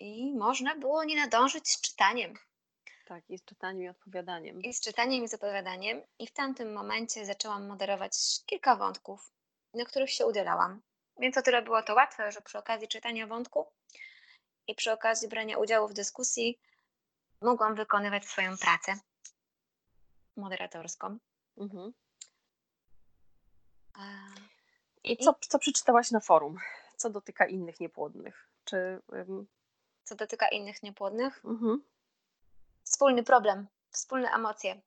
[0.00, 2.34] i można było nie nadążyć z czytaniem.
[3.06, 4.62] Tak, i z czytaniem i odpowiadaniem.
[4.62, 6.02] I z czytaniem i z opowiadaniem.
[6.18, 8.12] I w tamtym momencie zaczęłam moderować
[8.46, 9.32] kilka wątków,
[9.74, 10.82] na których się udzielałam.
[11.18, 13.66] Więc o tyle było to łatwe, że przy okazji czytania wątku
[14.68, 16.58] i przy okazji brania udziału w dyskusji
[17.42, 18.98] mogłam wykonywać swoją pracę
[20.36, 21.18] moderatorską.
[21.56, 21.92] Mhm.
[25.04, 26.58] I co, co przeczytałaś na forum?
[26.96, 28.48] Co dotyka innych niepłodnych?
[28.64, 29.02] Czy.
[29.12, 29.46] ym,
[30.04, 31.82] Co dotyka innych niepłodnych, mhm.
[32.84, 34.80] wspólny problem, wspólne emocje.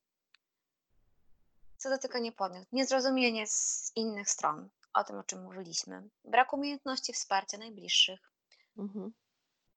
[1.78, 7.58] Co dotyka niepłodnych, niezrozumienie z innych stron, o tym, o czym mówiliśmy, brak umiejętności wsparcia
[7.58, 8.32] najbliższych,
[8.78, 9.12] Mhm.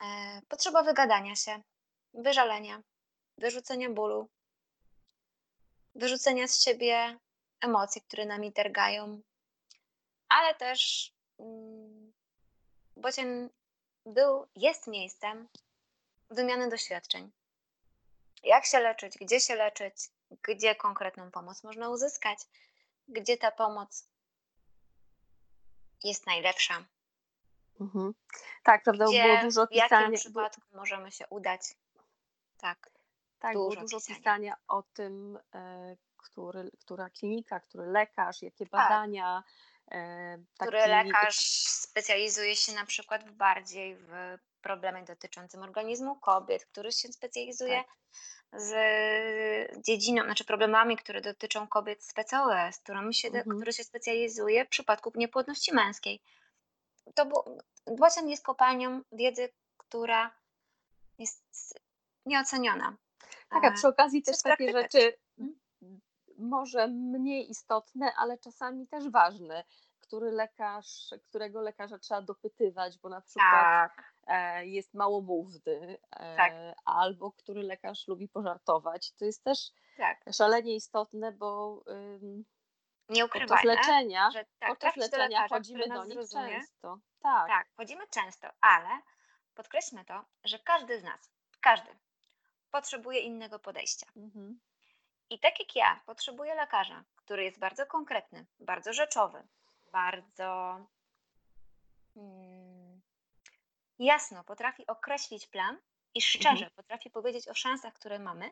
[0.02, 1.62] E, potrzeba wygadania się,
[2.14, 2.82] wyżalenia,
[3.38, 4.28] wyrzucenia bólu,
[5.94, 7.18] wyrzucenia z siebie
[7.60, 9.20] emocji, które nami targają,
[10.28, 12.12] ale też mm,
[12.96, 13.50] bocian
[14.06, 15.48] był, jest miejscem
[16.30, 17.32] wymiany doświadczeń.
[18.42, 19.94] Jak się leczyć, gdzie się leczyć,
[20.42, 22.38] gdzie konkretną pomoc można uzyskać,
[23.08, 24.08] gdzie ta pomoc
[26.04, 26.84] jest najlepsza,
[27.84, 28.14] Mhm.
[28.62, 30.18] Tak, prawda, gdzie, było dużo w jakim pisania.
[30.18, 31.60] przypadku możemy się udać.
[32.58, 32.90] Tak,
[33.38, 34.16] Tak, było dużo dużo pisania.
[34.18, 39.42] pisania o tym, e, który, która klinika, który lekarz, jakie badania.
[39.90, 44.10] e, który taki- lekarz specjalizuje się na przykład bardziej w
[44.60, 48.60] problemach dotyczącym organizmu kobiet, który się specjalizuje Tak.
[48.60, 48.72] z
[49.86, 53.56] dziedziną, znaczy problemami, które dotyczą kobiet z PCOS, którymi się, Mhm.
[53.56, 56.20] który się specjalizuje w przypadku niepłodności męskiej.
[57.14, 57.58] To bu-
[57.96, 60.30] Bocian jest kopalnią wiedzy, która
[61.18, 61.78] jest
[62.26, 62.96] nieoceniona.
[63.48, 65.60] Tak, a E, przy okazji też takie rzeczy Mhm.
[66.38, 69.64] może mniej istotne, ale czasami też ważne,
[70.00, 76.52] który lekarz, którego lekarza trzeba dopytywać, bo na przykład Tak, e, jest małomówny, e, Tak.
[76.84, 79.12] albo który lekarz lubi pożartować.
[79.12, 80.24] To jest też tak.
[80.32, 81.82] szalenie istotne, bo
[83.08, 86.98] Nie podczas ukrywajmy, leczenia, że tak, podczas do leczenia lekarza, chodzimy do nich zrozumie, często.
[87.20, 87.48] Tak.
[87.48, 89.00] Tak, chodzimy często, ale
[89.54, 91.30] podkreślmy to, że każdy z nas,
[91.60, 91.96] każdy,
[92.70, 94.06] potrzebuje innego podejścia.
[94.16, 94.60] Mhm.
[95.30, 99.46] I tak jak ja potrzebuję lekarza, który jest bardzo konkretny, bardzo rzeczowy,
[99.92, 100.80] bardzo
[102.16, 103.02] mm,
[103.98, 105.78] jasno potrafi określić plan
[106.14, 108.50] i szczerze potrafi powiedzieć o szansach, które mamy.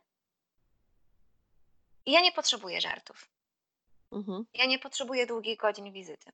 [2.07, 3.29] I ja nie potrzebuję żartów.
[4.13, 4.45] Mhm.
[4.55, 6.33] Ja nie potrzebuję długich godzin wizyty.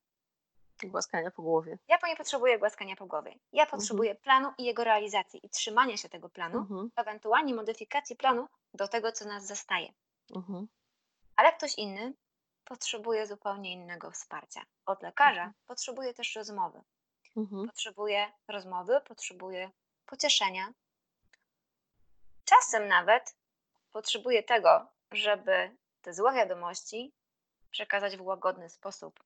[0.85, 1.79] Głaskania po głowie.
[1.89, 3.39] Ja nie potrzebuję głaskania po głowie.
[3.53, 6.91] Ja potrzebuję planu i jego realizacji i trzymania się tego planu, Mhm.
[6.97, 9.93] ewentualnie modyfikacji planu do tego, co nas zastaje.
[10.37, 10.69] Mhm.
[11.37, 12.15] Ale ktoś inny
[12.65, 14.61] potrzebuje zupełnie innego wsparcia.
[14.87, 15.55] Od lekarza Mhm.
[15.67, 16.81] potrzebuje też rozmowy.
[17.37, 17.67] Mhm.
[17.67, 19.71] Potrzebuje rozmowy, potrzebuje
[20.07, 20.73] pocieszenia.
[22.45, 23.35] Czasem nawet
[23.93, 27.13] potrzebuje tego, żeby te złe wiadomości
[27.71, 29.25] przekazać w łagodny sposób,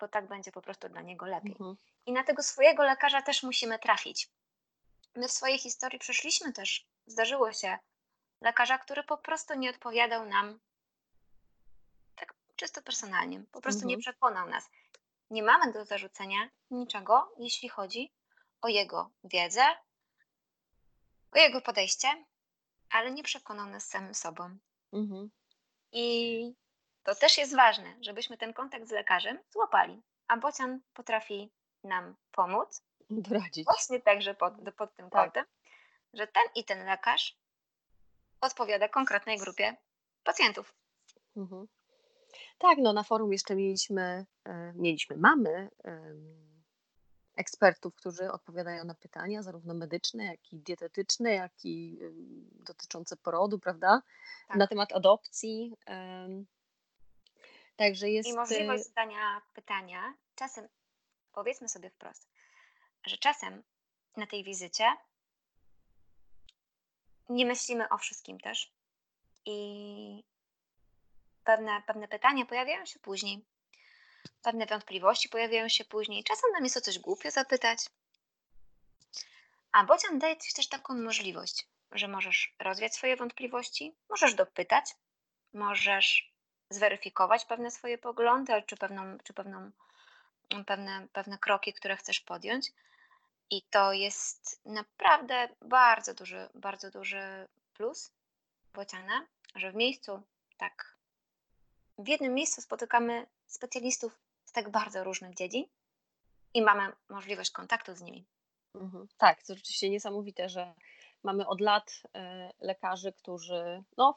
[0.00, 1.52] bo tak będzie po prostu dla niego lepiej.
[1.52, 1.76] Mhm.
[2.06, 4.30] I na tego swojego lekarza też musimy trafić.
[5.16, 7.78] My w swojej historii przeszliśmy też, zdarzyło się,
[8.40, 10.60] lekarza, który po prostu nie odpowiadał nam
[12.16, 14.00] tak czysto personalnie, po prostu nie Mhm.
[14.00, 14.70] przekonał nas.
[15.30, 18.12] Nie mamy do zarzucenia niczego, jeśli chodzi
[18.62, 19.64] o jego wiedzę,
[21.32, 22.24] o jego podejście,
[22.90, 24.58] ale nie przekonał nas samym sobą.
[24.92, 25.30] Mhm.
[25.92, 26.54] I
[27.06, 31.50] to też jest ważne, żebyśmy ten kontakt z lekarzem złapali, a bocian potrafi
[31.84, 33.64] nam pomóc, Doradzić.
[33.64, 35.22] właśnie także pod, pod tym Tak.
[35.24, 35.44] kątem,
[36.12, 37.36] że ten i ten lekarz
[38.40, 39.76] odpowiada konkretnej grupie
[40.24, 40.74] pacjentów.
[41.36, 41.68] Mhm.
[42.58, 45.70] Tak, no na forum jeszcze mieliśmy, e, mieliśmy, mamy
[47.36, 51.98] ekspertów, którzy odpowiadają na pytania, zarówno medyczne, jak i dietetyczne, jak i
[52.52, 54.02] dotyczące porodu, prawda?
[54.48, 54.56] Tak.
[54.56, 55.76] Na temat adopcji.
[57.76, 58.28] Także jest.
[58.28, 60.68] I możliwość zadania pytania, czasem,
[61.32, 62.28] powiedzmy sobie wprost,
[63.06, 63.62] że czasem
[64.16, 64.96] na tej wizycie
[67.28, 68.72] nie myślimy o wszystkim też
[69.44, 70.24] i
[71.44, 73.44] pewne, pewne pytania pojawiają się później,
[74.42, 76.24] pewne wątpliwości pojawiają się później.
[76.24, 77.78] Czasem nam jest o coś głupio zapytać,
[79.72, 81.68] a bocian daje ci też taką możliwość.
[81.92, 84.84] że możesz rozwiać swoje wątpliwości, możesz dopytać,
[85.52, 86.35] możesz
[86.70, 89.70] zweryfikować pewne swoje poglądy, czy, pewną, czy pewną,
[90.66, 92.72] pewne, pewne kroki, które chcesz podjąć.
[93.50, 98.12] I to jest naprawdę bardzo duży, bardzo duży plus
[98.74, 100.22] bociana, że w miejscu
[100.56, 100.96] tak,
[101.98, 105.64] w jednym miejscu spotykamy specjalistów z tak bardzo różnych dziedzin
[106.54, 108.26] i mamy możliwość kontaktu z nimi.
[108.74, 109.08] Mhm.
[109.18, 110.74] Tak, to rzeczywiście niesamowite, że
[111.22, 114.16] mamy od lat e, lekarzy, którzy no,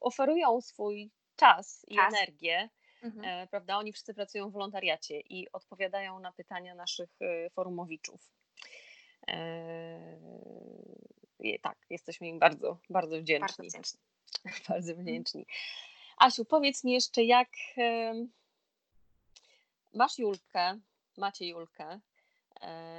[0.00, 2.14] oferują swój czas i czas.
[2.14, 2.68] energię.
[3.02, 3.24] Mhm.
[3.24, 3.76] E, prawda?
[3.76, 8.32] Oni wszyscy pracują w wolontariacie i odpowiadają na pytania naszych e, forumowiczów.
[11.62, 13.46] tak, jesteśmy im bardzo, bardzo wdzięczni.
[13.48, 14.00] Bardzo wdzięczni.
[14.68, 15.46] bardzo wdzięczni.
[16.16, 17.48] Asiu, powiedz mi jeszcze, jak
[19.94, 20.78] masz Julkę,
[21.16, 22.00] macie Julkę,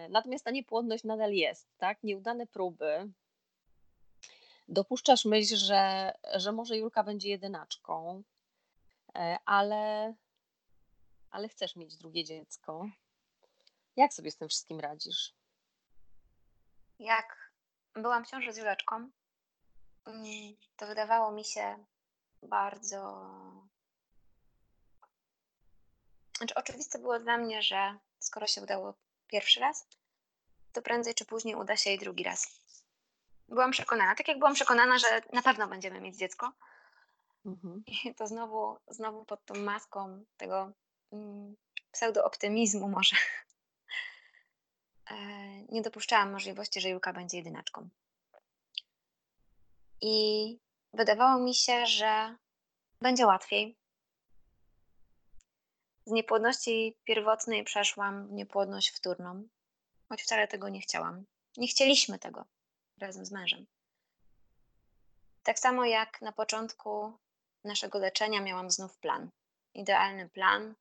[0.10, 2.04] natomiast ta niepłodność nadal jest, tak?
[2.04, 3.12] Nieudane próby,
[4.70, 8.24] dopuszczasz myśl, że, że może Julka będzie jedynaczką,
[9.16, 10.14] e, ale,
[11.32, 12.90] ale chcesz mieć drugie dziecko.
[13.96, 15.34] Jak sobie z tym wszystkim radzisz?
[17.00, 17.52] Jak
[17.94, 19.10] byłam w ciąży z Juleczką,
[20.06, 21.86] mm, to wydawało mi się
[22.44, 23.30] bardzo.
[26.38, 28.94] Znaczy, oczywiste było dla mnie, że skoro się udało
[29.28, 29.88] pierwszy raz,
[30.74, 32.69] to prędzej czy później uda się jej drugi raz
[33.50, 36.52] byłam przekonana, tak jak byłam przekonana, że na pewno będziemy mieć dziecko.
[37.46, 37.84] Mhm.
[38.06, 40.72] I to znowu, znowu pod tą maską tego
[41.12, 41.56] mm,
[41.92, 43.16] pseudo-optymizmu może
[45.12, 45.16] e,
[45.70, 47.90] nie dopuszczałam możliwości, że Julka będzie jedynaczką.
[50.02, 50.58] I
[50.94, 52.36] wydawało mi się, że
[53.02, 53.78] będzie łatwiej.
[56.06, 59.48] Z niepłodności pierwotnej przeszłam w niepłodność wtórną,
[60.10, 61.26] choć wcale tego nie chciałam.
[61.58, 62.46] Nie chcieliśmy tego
[63.00, 63.66] razem z mężem.
[65.44, 67.14] Tak samo jak na początku
[67.64, 69.30] naszego leczenia miałam znów plan.
[69.74, 70.76] Idealny plan.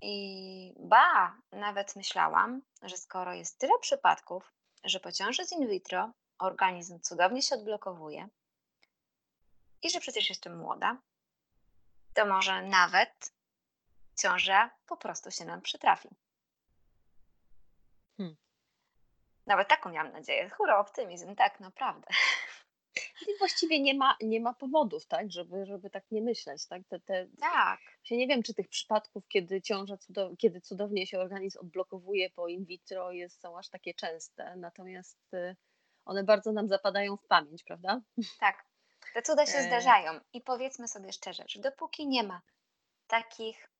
[0.00, 4.52] I ba, nawet myślałam, że skoro jest tyle przypadków,
[4.84, 8.28] że po ciąży z in vitro organizm cudownie się odblokowuje
[9.82, 10.96] i że przecież jestem młoda,
[12.14, 13.32] to może nawet
[14.18, 16.08] ciąża po prostu się nam przytrafi.
[18.16, 18.36] Hmm.
[19.46, 20.50] Nawet taką miałam nadzieję.
[20.50, 22.06] Hura, optymizm, tak, naprawdę.
[23.28, 26.66] I właściwie nie ma, nie ma powodów, tak, żeby, żeby tak nie myśleć.
[26.66, 26.82] Tak?
[26.88, 27.80] Te, te, tak.
[28.02, 32.48] Się nie wiem, czy tych przypadków, kiedy ciąża, cudow, kiedy cudownie się organizm odblokowuje po
[32.48, 34.56] in vitro, jest, są aż takie częste.
[34.56, 35.56] Natomiast y,
[36.04, 38.00] one bardzo nam zapadają w pamięć, prawda?
[38.40, 38.64] Tak.
[39.14, 39.62] Te cuda się e...
[39.62, 40.20] zdarzają.
[40.32, 42.42] I powiedzmy sobie szczerze, że dopóki nie ma
[43.06, 43.70] takich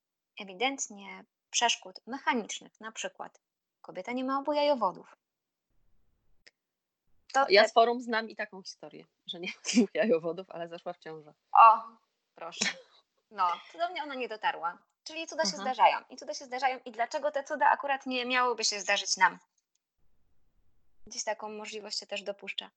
[0.40, 3.40] ewidentnie przeszkód mechanicznych, na przykład
[3.80, 5.16] kobieta nie ma obu jajowodów,
[7.33, 10.99] to ja z forum znam i taką historię, że nie dwóch jajowodów, ale zaszła w
[10.99, 11.35] ciążę.
[11.53, 11.78] O,
[12.35, 12.64] proszę.
[13.30, 14.78] No, cudownie ona nie dotarła.
[15.05, 15.99] Czyli cuda się zdarzają.
[16.11, 16.78] I cuda się zdarzają.
[16.85, 19.39] I dlaczego te cuda akurat nie miałyby się zdarzyć nam?
[21.07, 22.70] Gdzieś taką możliwość się też dopuszcza.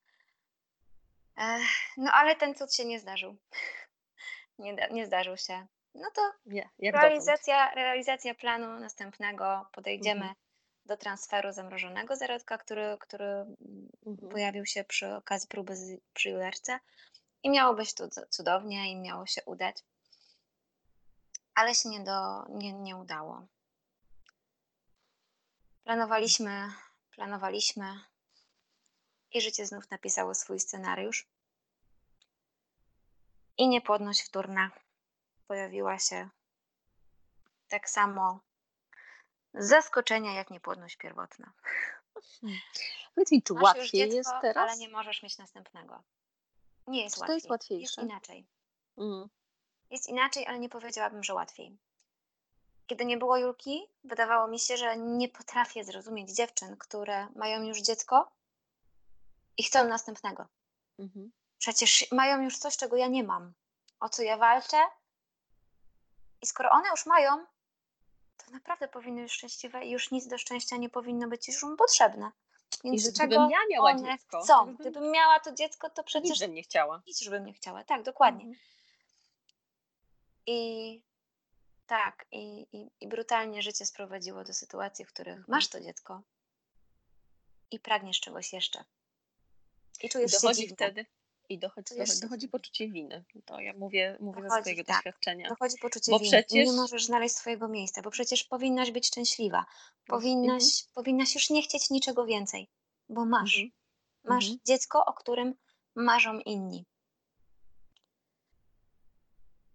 [1.38, 3.36] Ech, no ale ten cud się nie zdarzył.
[4.60, 5.68] Nie, nie zdarzył się.
[5.96, 6.22] No to
[6.82, 9.70] realizacja, realizacja planu następnego.
[9.72, 10.36] Podejdziemy mhm
[10.86, 14.30] do transferu zamrożonego zarodka, który, który mhm.
[14.32, 16.80] pojawił się przy okazji próby z, przy julerce
[17.44, 19.84] i miało być tu cudownie i miało się udać.
[21.56, 23.46] Ale się nie, do, nie, nie udało.
[25.84, 26.72] Planowaliśmy,
[27.12, 28.00] planowaliśmy
[29.32, 31.28] i życie znów napisało swój scenariusz.
[33.58, 34.72] I niepłodność wtórna
[35.48, 36.30] pojawiła się
[37.68, 38.40] tak samo
[39.58, 41.54] zaskoczenia jak niepłodność pierwotna.
[42.42, 42.60] Hmm.
[43.16, 44.70] Powiedz mi, czy Masz łatwiej dziecko, jest teraz?
[44.70, 46.04] Ale nie możesz mieć następnego.
[46.88, 47.28] Nie jest czy łatwiej.
[47.28, 48.02] To jest łatwiejsze.
[48.02, 48.46] Jest inaczej.
[48.98, 49.30] Mm.
[49.90, 51.78] Jest inaczej, ale nie powiedziałabym, że łatwiej.
[52.88, 57.82] Kiedy nie było Julki, wydawało mi się, że nie potrafię zrozumieć dziewczyn, które mają już
[57.82, 58.32] dziecko
[59.58, 60.48] i chcą następnego.
[61.00, 61.32] Mhm.
[61.58, 63.54] Przecież mają już coś, czego ja nie mam.
[64.00, 64.78] O co ja walczę?
[66.42, 67.46] I skoro one już mają,
[68.38, 71.76] to naprawdę powinny być szczęśliwe i już nic do szczęścia nie powinno być już mu
[71.76, 72.32] potrzebne.
[72.84, 74.42] Więc I czego ja miała one dziecko.
[74.42, 74.76] chcą?
[74.76, 76.30] Gdybym miała to dziecko, to przecież...
[76.30, 77.02] Nic bym nie chciała.
[77.08, 78.44] Nic już bym nie chciała, tak, dokładnie.
[78.44, 78.60] Mhm.
[80.48, 81.02] I
[81.88, 85.52] tak, i, i, i, brutalnie życie sprowadziło do sytuacji, w których mhm.
[85.52, 86.22] masz to dziecko
[87.72, 88.84] i pragniesz czegoś jeszcze.
[90.02, 91.06] I czujesz I dochodzi się wtedy,
[91.50, 93.26] i dochodzi, dochodzi, dochodzi poczucie winy.
[93.46, 94.96] To ja mówię, mówię dochodzi, ze swojego tak.
[94.96, 95.50] doświadczenia.
[95.50, 96.32] Dochodzi poczucie bo winy.
[96.32, 96.68] Przecież...
[96.68, 99.66] Nie możesz znaleźć swojego miejsca, bo przecież powinnaś być szczęśliwa.
[100.08, 100.94] Powinnaś, mhm.
[100.94, 102.70] powinnaś już nie chcieć niczego więcej,
[103.10, 103.56] bo masz.
[103.56, 103.72] Mhm.
[104.24, 104.60] Masz mhm.
[104.66, 105.56] dziecko, o którym
[105.96, 106.86] marzą inni.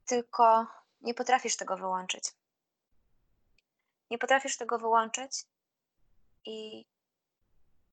[0.06, 0.66] Tylko
[1.00, 2.24] nie potrafisz tego wyłączyć.
[4.10, 5.44] Nie potrafisz tego wyłączyć
[6.44, 6.86] i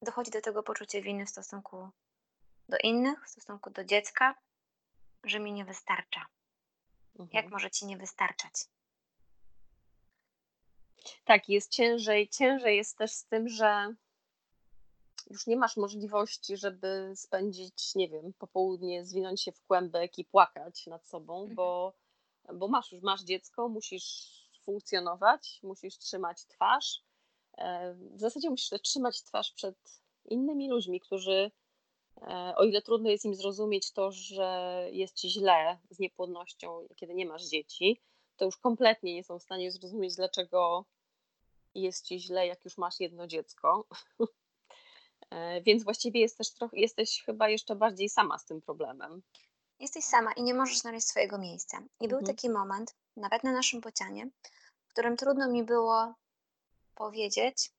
[0.02, 1.90] dochodzi do tego poczucie winy w stosunku
[2.70, 4.36] do innych, w stosunku do dziecka,
[5.24, 6.26] że mi nie wystarcza.
[7.20, 7.30] Mhm.
[7.34, 8.54] Jak może ci nie wystarczać?
[11.26, 12.30] Tak, jest ciężej.
[12.30, 13.96] Ciężej jest też z tym, że
[15.30, 20.88] już nie masz możliwości, żeby spędzić, nie wiem, popołudnie, zwinąć się w kłębek i płakać
[20.88, 21.56] nad sobą, mhm.
[21.56, 21.94] bo,
[22.54, 27.04] bo masz już masz dziecko, musisz funkcjonować, musisz trzymać twarz.
[27.58, 31.52] E, w zasadzie musisz trzymać twarz przed innymi ludźmi, którzy,
[32.56, 37.46] o ile trudno jest im zrozumieć to, że jest źle z niepłodnością, kiedy nie masz
[37.46, 38.02] dzieci,
[38.38, 40.86] to już kompletnie nie są w stanie zrozumieć, dlaczego
[41.76, 43.86] jest ci źle, jak już masz jedno dziecko.
[45.30, 49.22] E, więc właściwie jest też trochę, jesteś chyba jeszcze bardziej sama z tym problemem.
[49.80, 51.78] Jesteś sama i nie możesz znaleźć swojego miejsca.
[51.78, 52.10] I mhm.
[52.10, 54.30] był taki moment, nawet na naszym pocianie,
[54.84, 56.14] w którym trudno mi było
[56.96, 57.72] powiedzieć,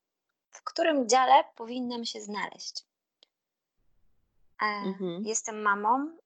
[0.50, 2.87] w którym dziale powinnam się znaleźć.
[4.62, 5.22] E, mhm.
[5.24, 6.16] Jestem mamą,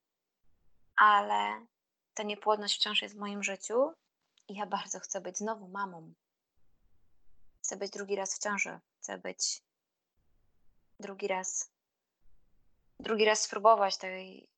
[0.96, 1.66] ale
[2.14, 3.92] ta niepłodność wciąż jest w moim życiu
[4.48, 6.12] i ja bardzo chcę być znowu mamą.
[7.62, 8.80] Chcę być drugi raz w ciąży.
[8.98, 9.62] Chcę być
[11.00, 11.70] drugi raz,
[13.00, 14.48] drugi raz spróbować tej,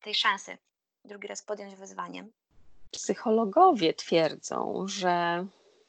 [0.00, 0.58] tej szansy,
[1.04, 2.26] drugi raz podjąć wyzwanie.
[2.90, 5.46] Psychologowie twierdzą, że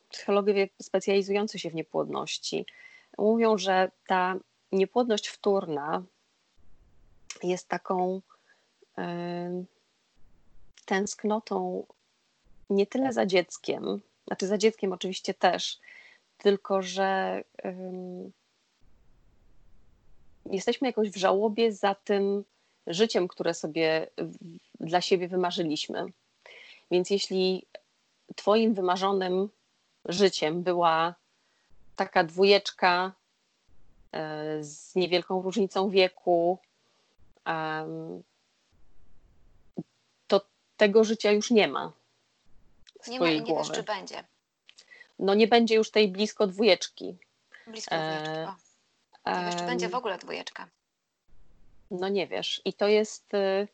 [0.09, 2.65] psychologowie specjalizujący się w niepłodności
[3.17, 4.35] mówią, że ta
[4.71, 6.03] niepłodność wtórna
[7.43, 8.21] jest taką
[8.97, 9.01] y,
[10.85, 11.85] tęsknotą
[12.69, 15.79] nie tyle za dzieckiem, znaczy za dzieckiem oczywiście też,
[16.37, 17.43] tylko że
[20.45, 22.43] jesteśmy jakoś w żałobie za tym
[22.87, 24.07] życiem, które sobie
[24.79, 26.05] dla siebie wymarzyliśmy.
[26.91, 27.65] Więc jeśli
[28.35, 29.49] Twoim wymarzonym
[30.05, 31.15] życiem była
[31.95, 33.11] taka dwójeczka
[34.11, 36.57] e, z niewielką różnicą wieku,
[40.27, 40.41] to
[40.77, 41.91] tego życia już nie ma.
[43.07, 43.69] Nie ma i nie głowy.
[43.69, 44.23] wiesz, czy będzie.
[45.19, 47.17] No nie będzie już tej blisko dwójeczki.
[47.67, 48.63] Blisko dwójeczki.
[49.25, 50.67] E, nie wiesz, czy będzie w ogóle dwójeczka.
[51.91, 52.61] No nie wiesz.
[52.65, 53.67] I to jest y,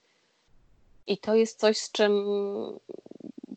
[1.07, 2.25] i to jest coś, z czym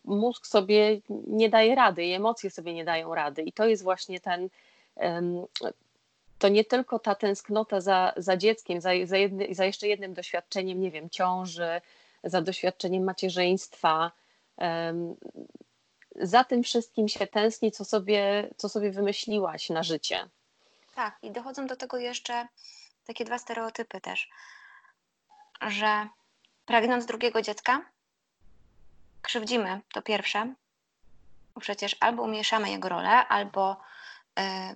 [0.04, 3.42] mózg sobie nie daje rady i emocje sobie nie dają rady.
[3.42, 4.48] I to jest właśnie ten,
[6.43, 10.80] to nie tylko ta tęsknota za, za dzieckiem, za, za, jedny, za jeszcze jednym doświadczeniem,
[10.80, 11.80] nie wiem, ciąży,
[12.24, 14.12] za doświadczeniem macierzyństwa.
[16.16, 20.28] Za tym wszystkim się tęskni, co sobie, co sobie wymyśliłaś na życie.
[20.95, 22.47] Tak, i dochodzą do tego jeszcze
[23.05, 24.30] takie dwa stereotypy też,
[25.68, 26.09] że
[26.66, 27.84] pragnąc drugiego dziecka,
[29.22, 30.55] krzywdzimy to pierwsze,
[31.61, 33.76] przecież albo umieszamy jego rolę, albo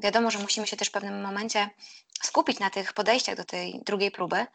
[0.01, 1.71] wiadomo, że musimy się też w pewnym momencie
[2.23, 4.47] skupić na tych podejściach do tej drugiej próby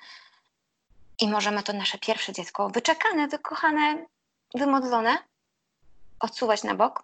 [1.21, 4.05] i możemy to nasze pierwsze dziecko, wyczekane, wykochane,
[4.53, 5.17] wymodlone,
[6.19, 7.03] odsuwać na bok,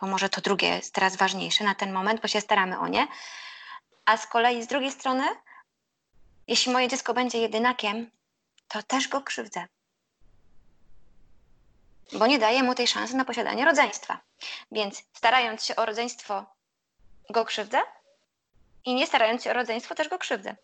[0.00, 3.08] bo może to drugie jest teraz ważniejsze na ten moment, bo się staramy o nie,
[4.04, 5.24] a z kolei z drugiej strony,
[6.46, 8.10] jeśli moje dziecko będzie jedynakiem,
[8.68, 9.66] to też go krzywdzę.
[12.12, 14.20] Bo nie daję mu tej szansy na posiadanie rodzeństwa.
[14.72, 16.55] Więc starając się o rodzeństwo,
[17.30, 17.78] go krzywdzę
[18.84, 20.56] i nie starając się o rodzeństwo, też go krzywdzę.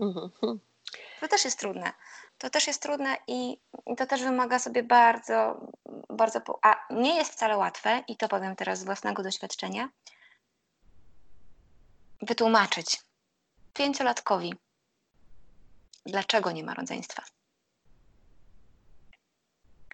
[0.00, 0.60] Mhm.
[1.20, 1.92] To też jest trudne.
[2.38, 5.66] To też jest trudne i, i to też wymaga sobie bardzo,
[6.08, 6.40] bardzo.
[6.62, 9.88] A nie jest wcale łatwe, i to powiem teraz z własnego doświadczenia,
[12.22, 13.00] wytłumaczyć
[13.74, 14.54] pięciolatkowi,
[16.06, 17.22] dlaczego nie ma rodzeństwa.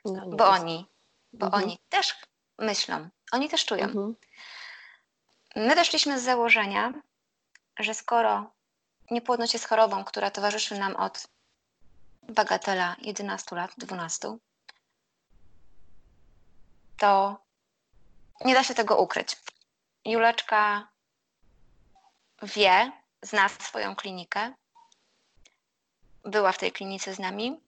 [0.05, 0.87] No, bo oni,
[1.33, 1.65] bo mhm.
[1.65, 2.15] oni też
[2.59, 3.85] myślą, oni też czują.
[3.85, 4.17] Mhm.
[5.57, 6.93] My weszliśmy z założenia,
[7.79, 8.53] że skoro
[9.11, 11.29] niepłodność jest chorobą, która towarzyszy nam od
[12.23, 14.37] bagatela 11 lat, 12,
[16.97, 17.41] to
[18.45, 19.37] nie da się tego ukryć.
[20.05, 20.89] Juleczka
[22.43, 22.93] wie,
[23.23, 24.55] zna swoją klinikę.
[26.25, 27.61] Była w tej klinice z nami.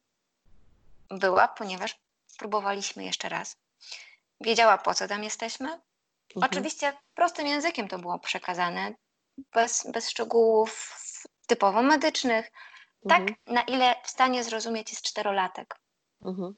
[1.11, 1.99] Była, ponieważ
[2.39, 3.57] próbowaliśmy jeszcze raz.
[4.41, 5.81] Wiedziała, po co tam jesteśmy.
[6.37, 6.51] Mhm.
[6.51, 8.95] Oczywiście prostym językiem to było przekazane,
[9.39, 11.01] bez, bez szczegółów
[11.47, 12.51] typowo medycznych.
[13.09, 13.37] Tak, mhm.
[13.47, 15.74] na ile w stanie zrozumieć jest czterolatek.
[16.24, 16.55] Mhm.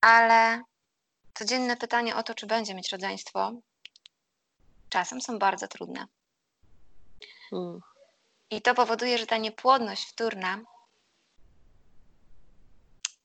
[0.00, 0.62] Ale
[1.34, 3.52] codzienne pytanie o to, czy będzie mieć rodzeństwo,
[4.88, 6.06] czasem są bardzo trudne.
[7.50, 7.80] Hmm.
[8.50, 10.60] I to powoduje, że ta niepłodność wtórna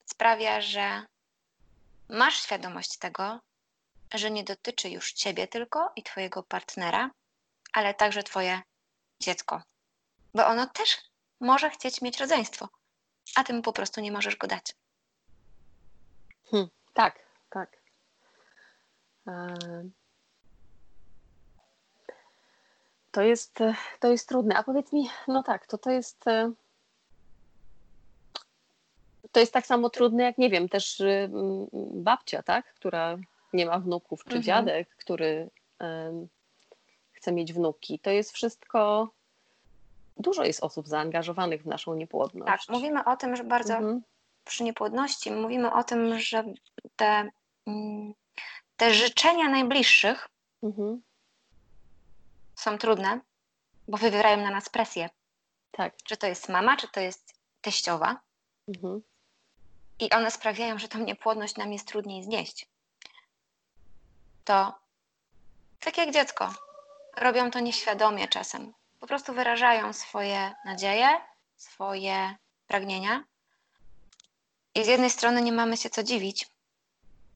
[0.05, 1.05] sprawia, że
[2.09, 3.39] masz świadomość tego,
[4.13, 7.11] że nie dotyczy już ciebie tylko i twojego partnera,
[7.73, 8.61] ale także twoje
[9.19, 9.61] dziecko.
[10.33, 10.97] Bo ono też
[11.39, 12.69] może chcieć mieć rodzeństwo,
[13.35, 14.75] a ty mu po prostu nie możesz go dać.
[16.51, 17.77] Hmm, tak, tak.
[23.11, 23.59] To jest,
[23.99, 24.57] to jest trudne.
[24.57, 26.27] A powiedz mi, no tak, to to jest.
[26.27, 26.51] E,
[29.31, 31.01] to jest tak samo trudne, jak nie wiem, też
[31.93, 33.17] babcia, tak, która
[33.53, 34.43] nie ma wnuków, czy mhm.
[34.43, 35.49] dziadek, który
[37.11, 37.99] chce mieć wnuki.
[37.99, 39.09] To jest wszystko.
[40.17, 42.65] Dużo jest osób zaangażowanych w naszą niepłodność.
[42.65, 44.01] Tak, mówimy o tym, że bardzo mhm.
[44.45, 46.43] przy niepłodności mówimy o tym, że
[46.95, 47.29] te,
[47.67, 48.13] mm,
[48.77, 50.29] te życzenia najbliższych
[50.63, 51.01] mhm.
[52.55, 53.19] są trudne,
[53.87, 55.09] bo wywierają na nas presję.
[55.71, 55.95] Tak.
[56.03, 58.21] Czy to jest mama, czy to jest teściowa.
[58.67, 59.01] Mhm.
[59.99, 62.67] I one sprawiają, że tą niepłodność nam jest trudniej znieść.
[64.49, 64.79] To
[65.79, 66.53] tak jak dziecko.
[67.17, 68.73] Robią to nieświadomie czasem.
[68.99, 71.21] Po prostu wyrażają swoje nadzieje,
[71.57, 72.35] swoje
[72.67, 73.23] pragnienia.
[74.75, 76.47] I z jednej strony nie mamy się co dziwić,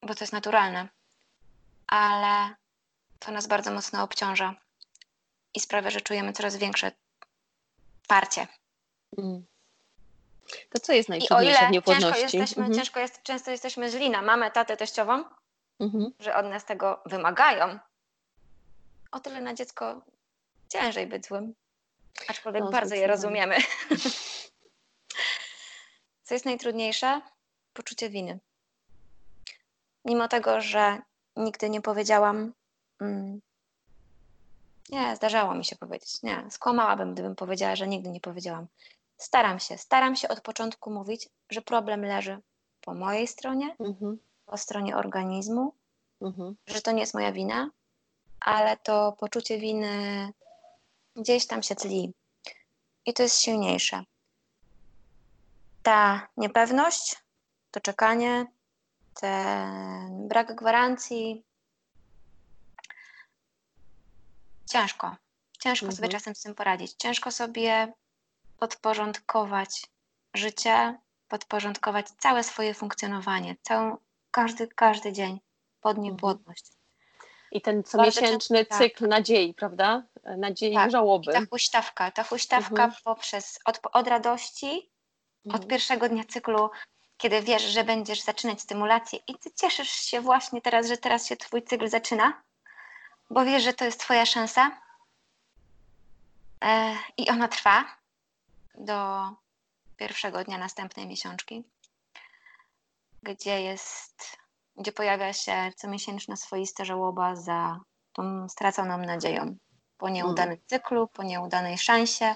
[0.01, 0.87] bo to jest naturalne,
[1.87, 2.55] ale
[3.19, 4.55] to nas bardzo mocno obciąża
[5.53, 6.91] i sprawia, że czujemy coraz większe
[8.07, 8.47] parcie.
[9.17, 9.45] Mm.
[10.69, 12.21] To co jest najtrudniejsze w niepłodności?
[12.21, 12.79] Ciężko, jesteśmy, mhm.
[12.79, 15.23] ciężko jest, często jesteśmy źli na mamę, tatę, teściową,
[15.79, 16.11] mhm.
[16.19, 17.79] że od nas tego wymagają.
[19.11, 20.01] O tyle na dziecko
[20.69, 21.55] ciężej być złym.
[22.27, 23.57] Aczkolwiek no, bardzo je rozumiemy.
[26.23, 27.21] Co jest najtrudniejsze?
[27.73, 28.39] Poczucie winy.
[30.05, 31.01] Mimo tego, że
[31.35, 32.53] nigdy nie powiedziałam,
[33.01, 33.41] mm,
[34.89, 36.23] nie, zdarzało mi się powiedzieć.
[36.23, 38.67] Nie, skłamałabym, gdybym powiedziała, że nigdy nie powiedziałam.
[39.17, 42.39] Staram się, staram się od początku mówić, że problem leży
[42.81, 44.19] po mojej stronie, mhm.
[44.53, 45.73] Po stronie organizmu,
[46.21, 46.55] mhm.
[46.67, 47.69] że to nie jest moja wina,
[48.39, 50.29] ale to poczucie winy
[51.15, 52.13] gdzieś tam się tli
[53.05, 54.03] i to jest silniejsze.
[55.83, 57.15] Ta niepewność,
[57.71, 58.45] to czekanie,
[59.13, 61.43] ten brak gwarancji.
[64.71, 65.15] Ciężko.
[65.59, 65.95] Ciężko mhm.
[65.95, 66.93] sobie czasem z tym poradzić.
[66.93, 67.93] Ciężko sobie
[68.57, 69.85] podporządkować
[70.33, 73.97] życie, podporządkować całe swoje funkcjonowanie, całą,
[74.33, 75.39] każdy, każdy dzień
[75.81, 76.65] pod niepłodność.
[76.65, 76.83] Mhm.
[77.51, 78.77] I ten comiesięczny tak.
[78.77, 80.03] cykl nadziei, prawda?
[80.37, 80.91] Nadziei tak.
[80.91, 81.31] żałoby.
[81.31, 83.01] I ta huśtawka, ta huśtawka mhm.
[83.03, 84.91] poprzez od, od radości,
[85.45, 85.61] mhm.
[85.63, 86.69] od pierwszego dnia cyklu,
[87.17, 91.37] kiedy wiesz, że będziesz zaczynać stymulację i ty cieszysz się właśnie teraz, że teraz się
[91.37, 92.43] twój cykl zaczyna,
[93.29, 94.81] bo wiesz, że to jest twoja szansa
[96.63, 97.85] e, i ona trwa
[98.75, 99.29] do
[99.97, 101.63] pierwszego dnia następnej miesiączki,
[103.23, 104.37] gdzie jest,
[104.75, 107.79] gdzie pojawia się comiesięczna swoista żałoba za
[108.13, 109.55] tą straconą nadzieją
[109.97, 110.67] po nieudanym hmm.
[110.67, 112.35] cyklu, po nieudanej szansie,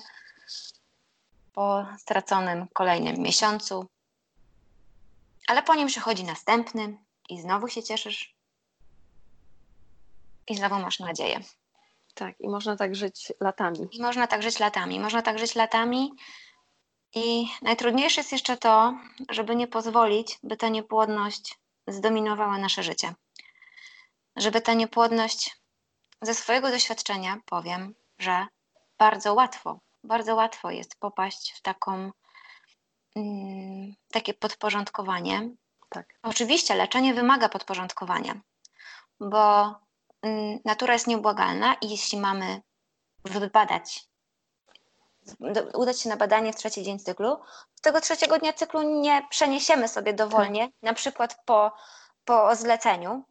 [1.54, 3.86] po straconym kolejnym miesiącu.
[5.48, 6.98] Ale po nim przychodzi następny
[7.30, 8.36] i znowu się cieszysz
[10.48, 11.40] i znowu masz nadzieję.
[12.14, 13.88] Tak, i można tak żyć latami.
[13.92, 15.00] I można tak żyć latami.
[15.00, 16.12] Można tak żyć latami.
[17.16, 18.94] I najtrudniejsze jest jeszcze to,
[19.30, 23.14] żeby nie pozwolić, by ta niepłodność zdominowała nasze życie.
[24.36, 25.58] Żeby ta niepłodność,
[26.22, 28.48] ze swojego doświadczenia powiem, że
[28.98, 32.12] bardzo łatwo, bardzo łatwo jest popaść w taką,
[33.16, 35.50] mm, takie podporządkowanie.
[35.90, 36.20] Tak.
[36.24, 38.42] Oczywiście leczenie wymaga podporządkowania,
[39.20, 39.76] bo
[40.22, 42.62] Mm, natura jest nieubłagalna i jeśli mamy
[43.26, 44.08] wybadać,
[45.74, 47.40] udać się na badanie w trzeci dzień cyklu,
[47.82, 50.74] tego trzeciego dnia cyklu nie przeniesiemy sobie dowolnie, tak.
[50.82, 51.72] na przykład po,
[52.26, 53.24] po zleceniu,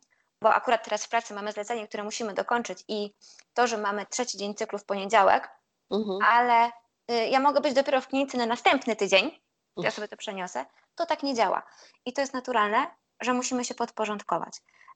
[0.43, 3.13] bo akurat teraz w pracy mamy zlecenie, które musimy dokończyć i
[3.55, 5.51] to, że mamy trzeci dzień cyklu w poniedziałek,
[5.91, 6.19] mhm.
[6.23, 6.71] ale
[7.11, 9.41] y, ja mogę być dopiero w klinice na następny tydzień,
[9.77, 11.63] ja sobie to przeniosę, to tak nie działa.
[12.05, 12.87] I to jest naturalne,
[13.21, 14.53] że musimy się podporządkować.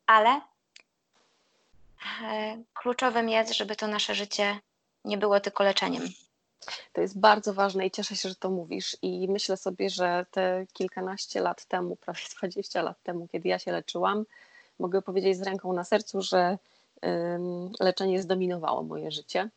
[0.06, 0.40] Ale
[2.22, 4.60] E, kluczowym jest, żeby to nasze życie
[5.04, 6.02] nie było tylko leczeniem.
[6.92, 8.96] To jest bardzo ważne i cieszę się, że to mówisz.
[9.02, 13.72] I myślę sobie, że te kilkanaście lat temu, prawie 20 lat temu, kiedy ja się
[13.72, 14.24] leczyłam,
[14.78, 16.58] mogę powiedzieć z ręką na sercu, że
[17.80, 19.48] leczenie zdominowało moje życie.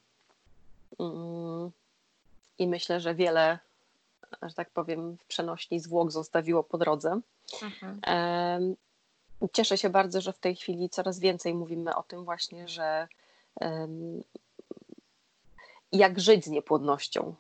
[1.00, 1.72] Mm,
[2.60, 3.60] I myślę, że wiele,
[4.42, 7.20] że tak powiem, w przenośni zwłok zostawiło po drodze.
[7.62, 8.76] Mhm.
[9.54, 13.08] Cieszę się bardzo, że w tej chwili coraz więcej mówimy o tym właśnie, że
[15.94, 17.36] jak żyć z niepłodnością.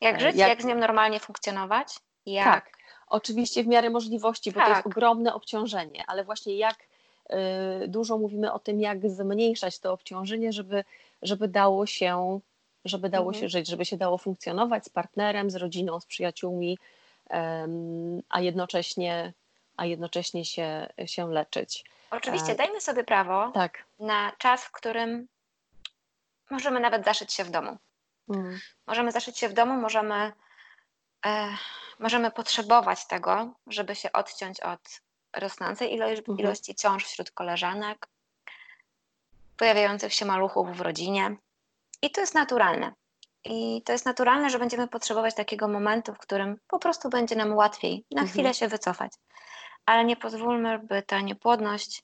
[0.00, 1.88] Jak żyć, jak, jak z nią normalnie funkcjonować?
[2.26, 2.44] Jak?
[2.44, 4.64] Tak, oczywiście w miarę możliwości, bo tak.
[4.64, 4.96] to jest tak.
[4.96, 6.76] ogromne obciążenie, ale właśnie jak
[7.82, 10.84] y, dużo mówimy o tym, jak zmniejszać to obciążenie, żeby,
[11.22, 12.40] żeby dało się
[12.84, 13.40] żeby dało mhm.
[13.40, 16.78] się żyć, żeby się dało funkcjonować z partnerem, z rodziną, z przyjaciółmi,
[18.28, 19.32] a jednocześnie,
[19.76, 21.84] a jednocześnie się, się leczyć.
[22.10, 23.84] Oczywiście, e, dajmy sobie prawo tak.
[23.98, 25.28] na czas, w którym
[26.50, 27.78] możemy nawet zaszyć się w domu.
[28.28, 28.60] Mhm.
[28.86, 30.32] Możemy zaszyć się w domu, możemy,
[31.26, 31.48] e,
[31.98, 35.00] możemy potrzebować tego, żeby się odciąć od
[35.36, 36.38] rosnącej ilości, mhm.
[36.38, 38.06] ilości ciąż wśród koleżanek,
[39.56, 41.36] pojawiających się maluchów w rodzinie.
[42.02, 42.92] I to jest naturalne.
[43.44, 47.54] I to jest naturalne, że będziemy potrzebować takiego momentu, w którym po prostu będzie nam
[47.54, 48.28] łatwiej na mhm.
[48.28, 49.12] chwilę się wycofać.
[49.86, 52.02] Ale nie pozwólmy, by ta niepłodność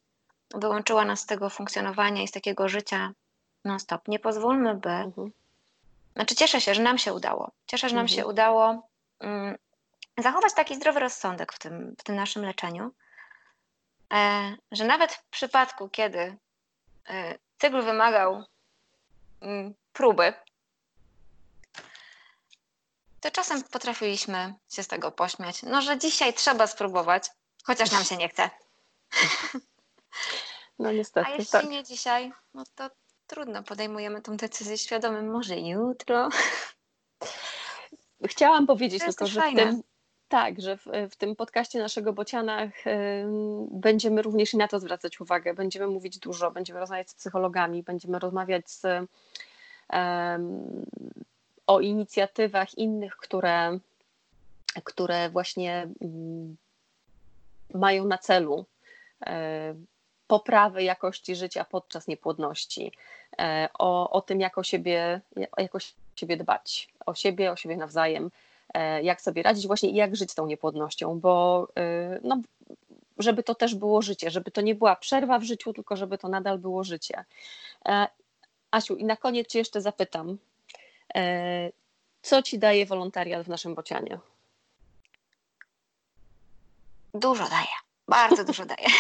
[0.55, 3.13] wyłączyła nas z tego funkcjonowania i z takiego życia
[3.65, 4.09] non-stop.
[4.09, 4.91] Nie pozwólmy, by.
[4.91, 5.33] Mhm.
[6.15, 7.51] Znaczy, cieszę się, że nam się udało.
[7.67, 8.17] Cieszę, że nam mhm.
[8.17, 8.89] się udało
[9.21, 9.59] um,
[10.19, 12.93] zachować taki zdrowy rozsądek w tym, w tym naszym leczeniu,
[14.13, 16.37] e, że nawet w przypadku, kiedy
[17.09, 18.45] e, cykl wymagał
[19.41, 20.33] um, próby,
[23.21, 25.63] to czasem potrafiliśmy się z tego pośmiać.
[25.63, 27.29] No, że dzisiaj trzeba spróbować,
[27.65, 28.51] chociaż nam się nie chce.
[30.79, 31.27] No niestety.
[31.27, 31.69] A jeśli tak.
[31.69, 32.91] nie dzisiaj, no to
[33.31, 36.29] trudno, podejmujemy tę decyzję świadomym, może jutro.
[38.27, 39.83] Chciałam powiedzieć tylko, że w tym,
[40.29, 42.71] tak, że w, w, tym podcaście naszego Bociana y,
[43.71, 45.55] będziemy również i na to zwracać uwagę.
[45.55, 48.87] Będziemy mówić dużo, będziemy rozmawiać z psychologami, będziemy rozmawiać z
[51.67, 53.79] o inicjatywach innych, które,
[54.85, 56.57] które właśnie mm,
[57.75, 58.67] mają na celu
[60.31, 62.93] e, poprawę jakości życia podczas niepłodności,
[63.39, 65.21] e, o, o tym, jak o, siebie,
[65.59, 65.79] jak o
[66.17, 68.31] siebie dbać, o siebie, o siebie nawzajem,
[68.75, 71.69] e, jak sobie radzić właśnie i jak żyć z tą niepłodnością, bo
[72.23, 72.41] no,
[73.19, 76.29] żeby to też było życie, żeby to nie była przerwa w życiu, tylko żeby to
[76.29, 77.25] nadal było życie.
[78.71, 80.39] Asiu, i na koniec Cię jeszcze zapytam,
[81.15, 81.71] e,
[82.23, 84.19] co Ci daje wolontariat w naszym bocianie?
[87.15, 87.75] Dużo daje,
[88.09, 88.87] bardzo dużo daje.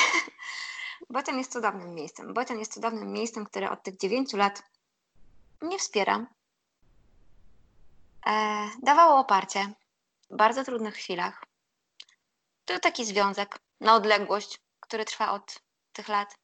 [1.10, 2.34] Bocian jest cudownym miejscem.
[2.34, 4.62] Bocian jest cudownym miejscem, które od tych dziewięciu lat
[5.60, 6.26] mnie wspiera.
[8.26, 9.72] E, dawało oparcie
[10.30, 11.44] w bardzo trudnych chwilach.
[12.64, 15.60] To taki związek na odległość, który trwa od
[15.92, 16.36] tych lat.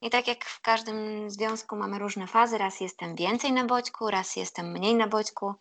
[0.00, 4.36] I tak jak w każdym związku mamy różne fazy, raz jestem więcej na bodźku, raz
[4.36, 5.54] jestem mniej na bodźku.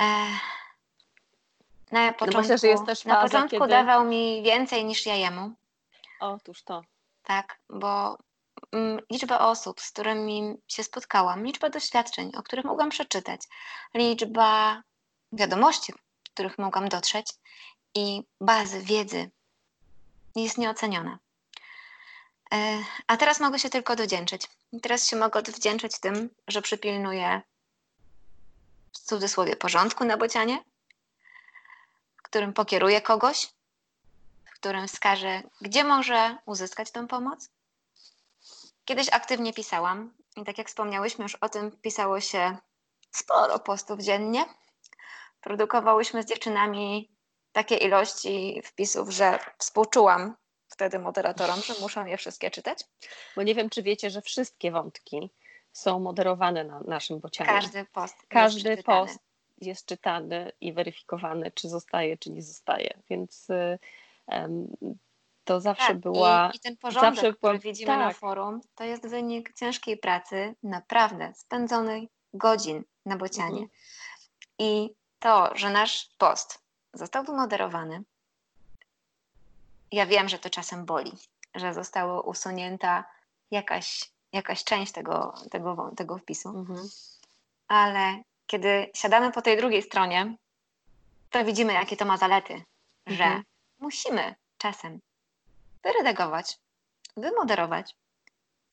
[0.00, 0.04] E,
[1.92, 3.68] na początku, no myślę, że jest też faza, na początku kiedy...
[3.68, 5.52] dawał mi więcej niż ja jemu.
[6.20, 6.82] Otóż to.
[7.30, 8.18] Tak, bo
[8.72, 13.40] mm, liczba osób, z którymi się spotkałam, liczba doświadczeń, o których mogłam przeczytać,
[13.94, 14.82] liczba
[15.32, 15.92] wiadomości,
[16.34, 17.26] których mogłam dotrzeć
[17.94, 19.30] i bazy wiedzy
[20.36, 21.18] jest nieoceniona.
[22.54, 24.48] E, a teraz mogę się tylko dowdzięczyć.
[24.82, 27.42] Teraz się mogę odwdzięczyć tym, że przypilnuję
[28.92, 30.64] w cudzysłowie porządku na bocianie,
[32.16, 33.48] którym pokieruję kogoś,
[34.60, 37.50] którym wskażę, gdzie może uzyskać tę pomoc.
[38.84, 42.56] Kiedyś aktywnie pisałam i tak jak wspomniałyśmy już o tym, pisało się
[43.10, 44.44] sporo postów dziennie.
[45.40, 47.10] Produkowałyśmy z dziewczynami
[47.52, 50.36] takie ilości wpisów, że współczułam
[50.68, 52.84] wtedy moderatorom, że muszą je wszystkie czytać?
[53.36, 55.30] Bo nie wiem, czy wiecie, że wszystkie wątki
[55.72, 57.50] są moderowane na naszym bocianie.
[57.50, 58.16] Każdy post.
[58.28, 59.18] Każdy jest post
[59.60, 62.98] jest czytany i weryfikowany, czy zostaje, czy nie zostaje.
[63.10, 63.78] Więc um,
[65.44, 66.50] to zawsze tak, była.
[66.54, 67.98] I, I, ten porządek, zawsze który widzimy tak.
[67.98, 73.62] na forum, to jest wynik ciężkiej pracy, naprawdę spędzonej godzin na bocianie.
[73.62, 73.68] Mhm.
[74.58, 76.62] I to, że nasz post
[76.94, 78.02] został wymoderowany,
[79.92, 81.12] ja wiem, że to czasem boli,
[81.54, 83.04] że została usunięta
[83.50, 86.48] jakaś, jakaś część tego, tego, tego wpisu.
[86.48, 86.88] Mhm.
[87.68, 90.36] Ale kiedy siadamy po tej drugiej stronie,
[91.30, 92.62] to widzimy, jakie to ma zalety,
[93.06, 93.16] mhm.
[93.16, 93.42] że
[93.80, 95.00] musimy czasem
[95.82, 96.58] wyredagować,
[97.16, 97.96] wymoderować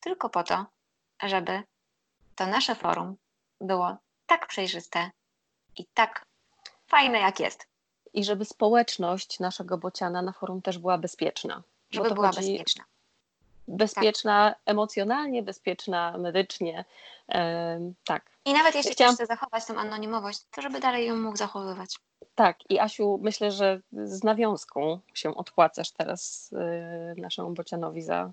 [0.00, 0.66] tylko po to,
[1.22, 1.62] żeby
[2.36, 3.16] to nasze forum
[3.60, 5.10] było tak przejrzyste
[5.76, 6.24] i tak
[6.86, 7.66] fajne, jak jest
[8.12, 11.62] i żeby społeczność naszego bociana na forum też była bezpieczna.
[11.90, 12.84] Żeby była bezpieczna.
[13.68, 14.58] Bezpieczna tak.
[14.66, 16.84] emocjonalnie, bezpieczna medycznie.
[18.04, 18.30] tak.
[18.44, 19.14] I nawet jeśli Chciałam...
[19.14, 21.98] chce zachować tę anonimowość, to żeby dalej ją mógł zachowywać.
[22.34, 26.50] Tak, i Asiu, myślę, że z nawiązką się odpłacasz teraz
[27.16, 28.30] y, naszemu bocianowi za,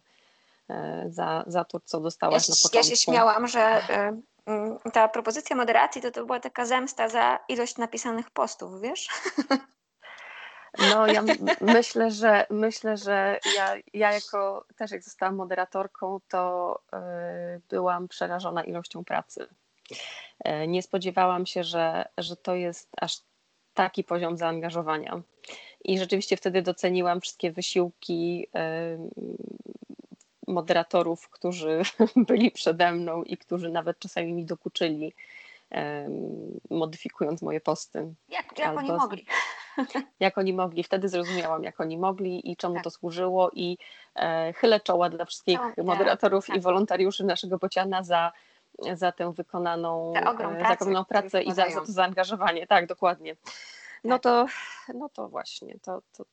[0.70, 0.74] y,
[1.10, 2.78] za, za to, co dostałaś ja, na początku.
[2.78, 3.82] Ja się śmiałam, że
[4.46, 9.10] mm, ta propozycja moderacji to, to była taka zemsta za ilość napisanych postów, wiesz?
[10.80, 11.24] No ja
[11.62, 16.76] myślę, że myślę, że ja, ja jako też jak zostałam moderatorką, to
[17.56, 19.48] y, byłam przerażona ilością pracy.
[20.48, 23.22] Y, nie spodziewałam się, że, że to jest aż
[23.74, 25.22] taki poziom zaangażowania.
[25.84, 28.48] I rzeczywiście wtedy doceniłam wszystkie wysiłki
[30.48, 31.82] moderatorów, którzy
[32.28, 35.14] byli przede mną i którzy nawet czasami mi dokuczyli,
[36.70, 38.14] modyfikując moje posty.
[38.30, 39.26] Jak, jak Albo, oni mogli?
[40.20, 40.84] Jak oni mogli.
[40.84, 42.84] Wtedy zrozumiałam, jak oni mogli i czemu tak.
[42.84, 43.78] to służyło i
[44.16, 46.56] e, chylę czoła dla wszystkich tak, moderatorów tak.
[46.56, 48.32] i wolontariuszy naszego Bociana za
[48.94, 52.68] za tę wykonaną, e, za wykonaną pracę i za, za, to zaangażowanie.
[52.68, 53.36] Tak, dokładnie.
[54.04, 54.24] No tak.
[54.24, 54.46] to,
[54.94, 56.26] no to właśnie, to, to,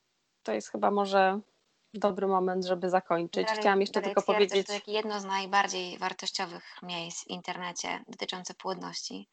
[0.43, 1.41] to jest chyba może
[1.94, 3.47] dobry moment, żeby zakończyć.
[3.47, 4.66] Dalej, Chciałam jeszcze tylko powiedzieć.
[4.66, 9.28] To jedno z najbardziej wartościowych miejsc w internecie dotyczące płodności.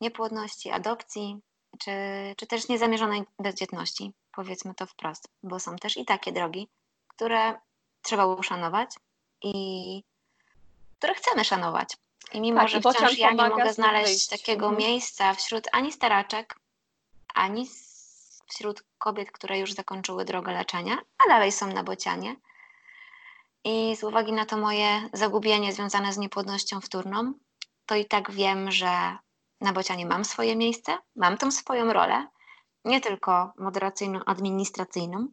[0.00, 1.40] Niepłodności, adopcji,
[1.78, 1.90] czy,
[2.36, 4.12] czy też niezamierzonej bezdzietności.
[4.32, 6.68] Powiedzmy to wprost, bo są też i takie drogi,
[7.08, 7.54] które
[8.02, 8.90] trzeba uszanować
[9.42, 10.04] i
[10.98, 11.96] które chcemy szanować.
[12.32, 14.88] I mimo, tak, że wciąż ja nie mogę znaleźć takiego mhm.
[14.88, 16.56] miejsca wśród ani staraczek,
[17.34, 17.66] ani
[18.48, 22.36] wśród kobiet, które już zakończyły drogę leczenia, a dalej są na bocianie.
[23.64, 27.32] I z uwagi na to moje zagubienie związane z niepłodnością wtórną,
[27.86, 29.18] to i tak wiem, że
[29.60, 32.26] na bocianie mam swoje miejsce, mam tą swoją rolę,
[32.84, 35.28] nie tylko moderacyjną, administracyjną.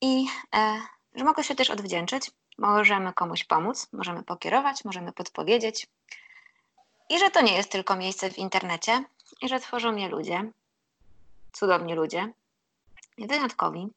[0.00, 0.80] I e,
[1.14, 5.86] że mogę się też odwdzięczyć, możemy komuś pomóc, możemy pokierować, możemy podpowiedzieć.
[7.08, 9.04] I że to nie jest tylko miejsce w internecie,
[9.42, 10.50] i że tworzą je ludzie,
[11.52, 12.32] cudowni ludzie,
[13.18, 13.88] wyjątkowi,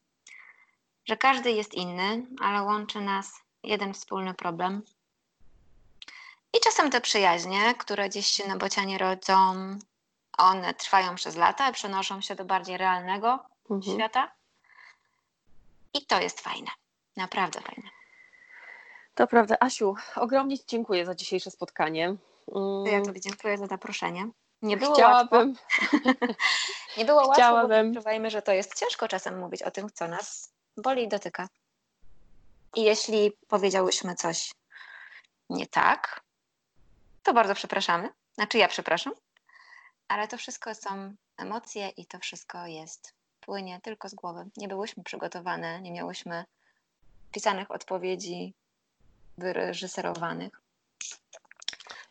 [1.06, 4.82] że każdy jest inny, ale łączy nas jeden wspólny problem.
[6.54, 9.54] I czasem te przyjaźnie, które gdzieś się na bocianie rodzą,
[10.38, 13.40] one trwają przez lata i przenoszą się do bardziej realnego
[13.70, 13.98] mhm.
[13.98, 14.32] świata.
[15.94, 16.72] I to jest fajne,
[17.18, 17.90] naprawdę fajne.
[19.16, 19.58] To prawda.
[19.60, 22.16] Asiu, ogromnie Ci dziękuję za dzisiejsze spotkanie.
[22.86, 24.30] Ja Tobie dziękuję za zaproszenie.
[24.62, 25.56] Nie było Chciałabym.
[26.94, 27.02] łatwo.
[27.02, 27.92] nie było łatwo, Chciałabym.
[27.92, 31.48] bo odczuwajmy, że to jest ciężko czasem mówić o tym, co nas boli i dotyka.
[32.76, 34.52] I jeśli powiedziałyśmy coś
[35.50, 36.22] nie tak,
[37.24, 38.10] to bardzo przepraszamy.
[38.34, 39.14] Znaczy ja przepraszam,
[40.08, 44.46] ale to wszystko są emocje i to wszystko jest, płynie tylko z głowy.
[44.58, 46.46] Nie byłyśmy przygotowane, nie miałyśmy
[47.32, 48.54] pisanych odpowiedzi,
[49.38, 50.62] wyreżyserowanych.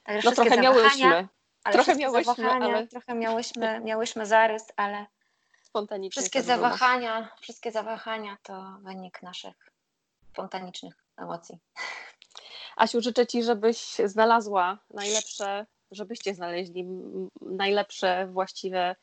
[0.04, 1.28] Także no trochę miałyśmy.
[1.64, 2.86] Ale trochę miałyśmy, ale...
[2.86, 5.06] trochę miałyśmy, miałyśmy zarys, ale
[5.62, 9.72] spontanicznie wszystkie zawahania, wszystkie zawahania to wynik naszych
[10.32, 11.58] spontanicznych emocji.
[12.76, 16.86] Asiu, życzę Ci, żebyś znalazła najlepsze, żebyście znaleźli
[17.40, 18.96] najlepsze, właściwe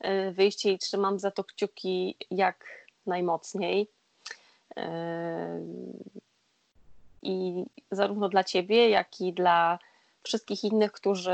[0.00, 3.90] e, wyjście i trzymam za to kciuki jak najmocniej.
[4.76, 5.60] E,
[7.22, 9.78] I zarówno dla Ciebie, jak i dla
[10.22, 11.32] wszystkich innych, którzy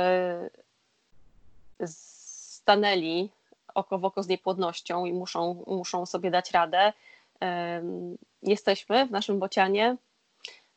[1.86, 3.30] stanęli
[3.74, 6.92] oko w oko z niepłodnością i muszą, muszą sobie dać radę.
[8.42, 9.96] Jesteśmy w naszym bocianie,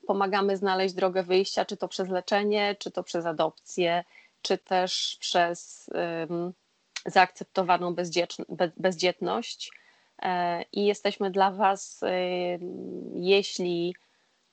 [0.07, 4.03] pomagamy znaleźć drogę wyjścia, czy to przez leczenie, czy to przez adopcję,
[4.41, 5.89] czy też przez
[7.05, 7.95] zaakceptowaną
[8.77, 9.71] bezdzietność.
[10.21, 12.01] E, I jesteśmy dla Was,
[13.13, 13.95] jeśli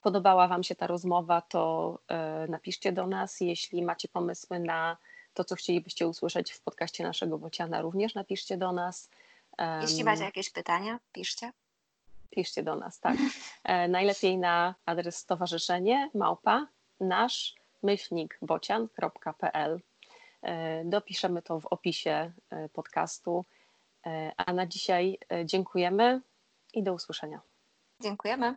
[0.01, 3.41] podobała Wam się ta rozmowa, to e, napiszcie do nas.
[3.41, 4.97] Jeśli macie pomysły na
[5.35, 9.11] to, co chcielibyście usłyszeć w podcaście naszego Bociana, również napiszcie do nas.
[9.81, 11.53] Jeśli macie jakieś pytania, piszcie.
[12.31, 13.17] Piszcie do nas, tak.
[13.65, 16.67] E, najlepiej na adres stowarzyszenie małpa
[17.01, 19.81] nasz myślnik bocian.pl.
[20.43, 23.45] E, dopiszemy to w opisie e, podcastu.
[24.37, 26.21] A na dzisiaj dziękujemy
[26.75, 27.41] i do usłyszenia.
[28.01, 28.57] Dziękujemy.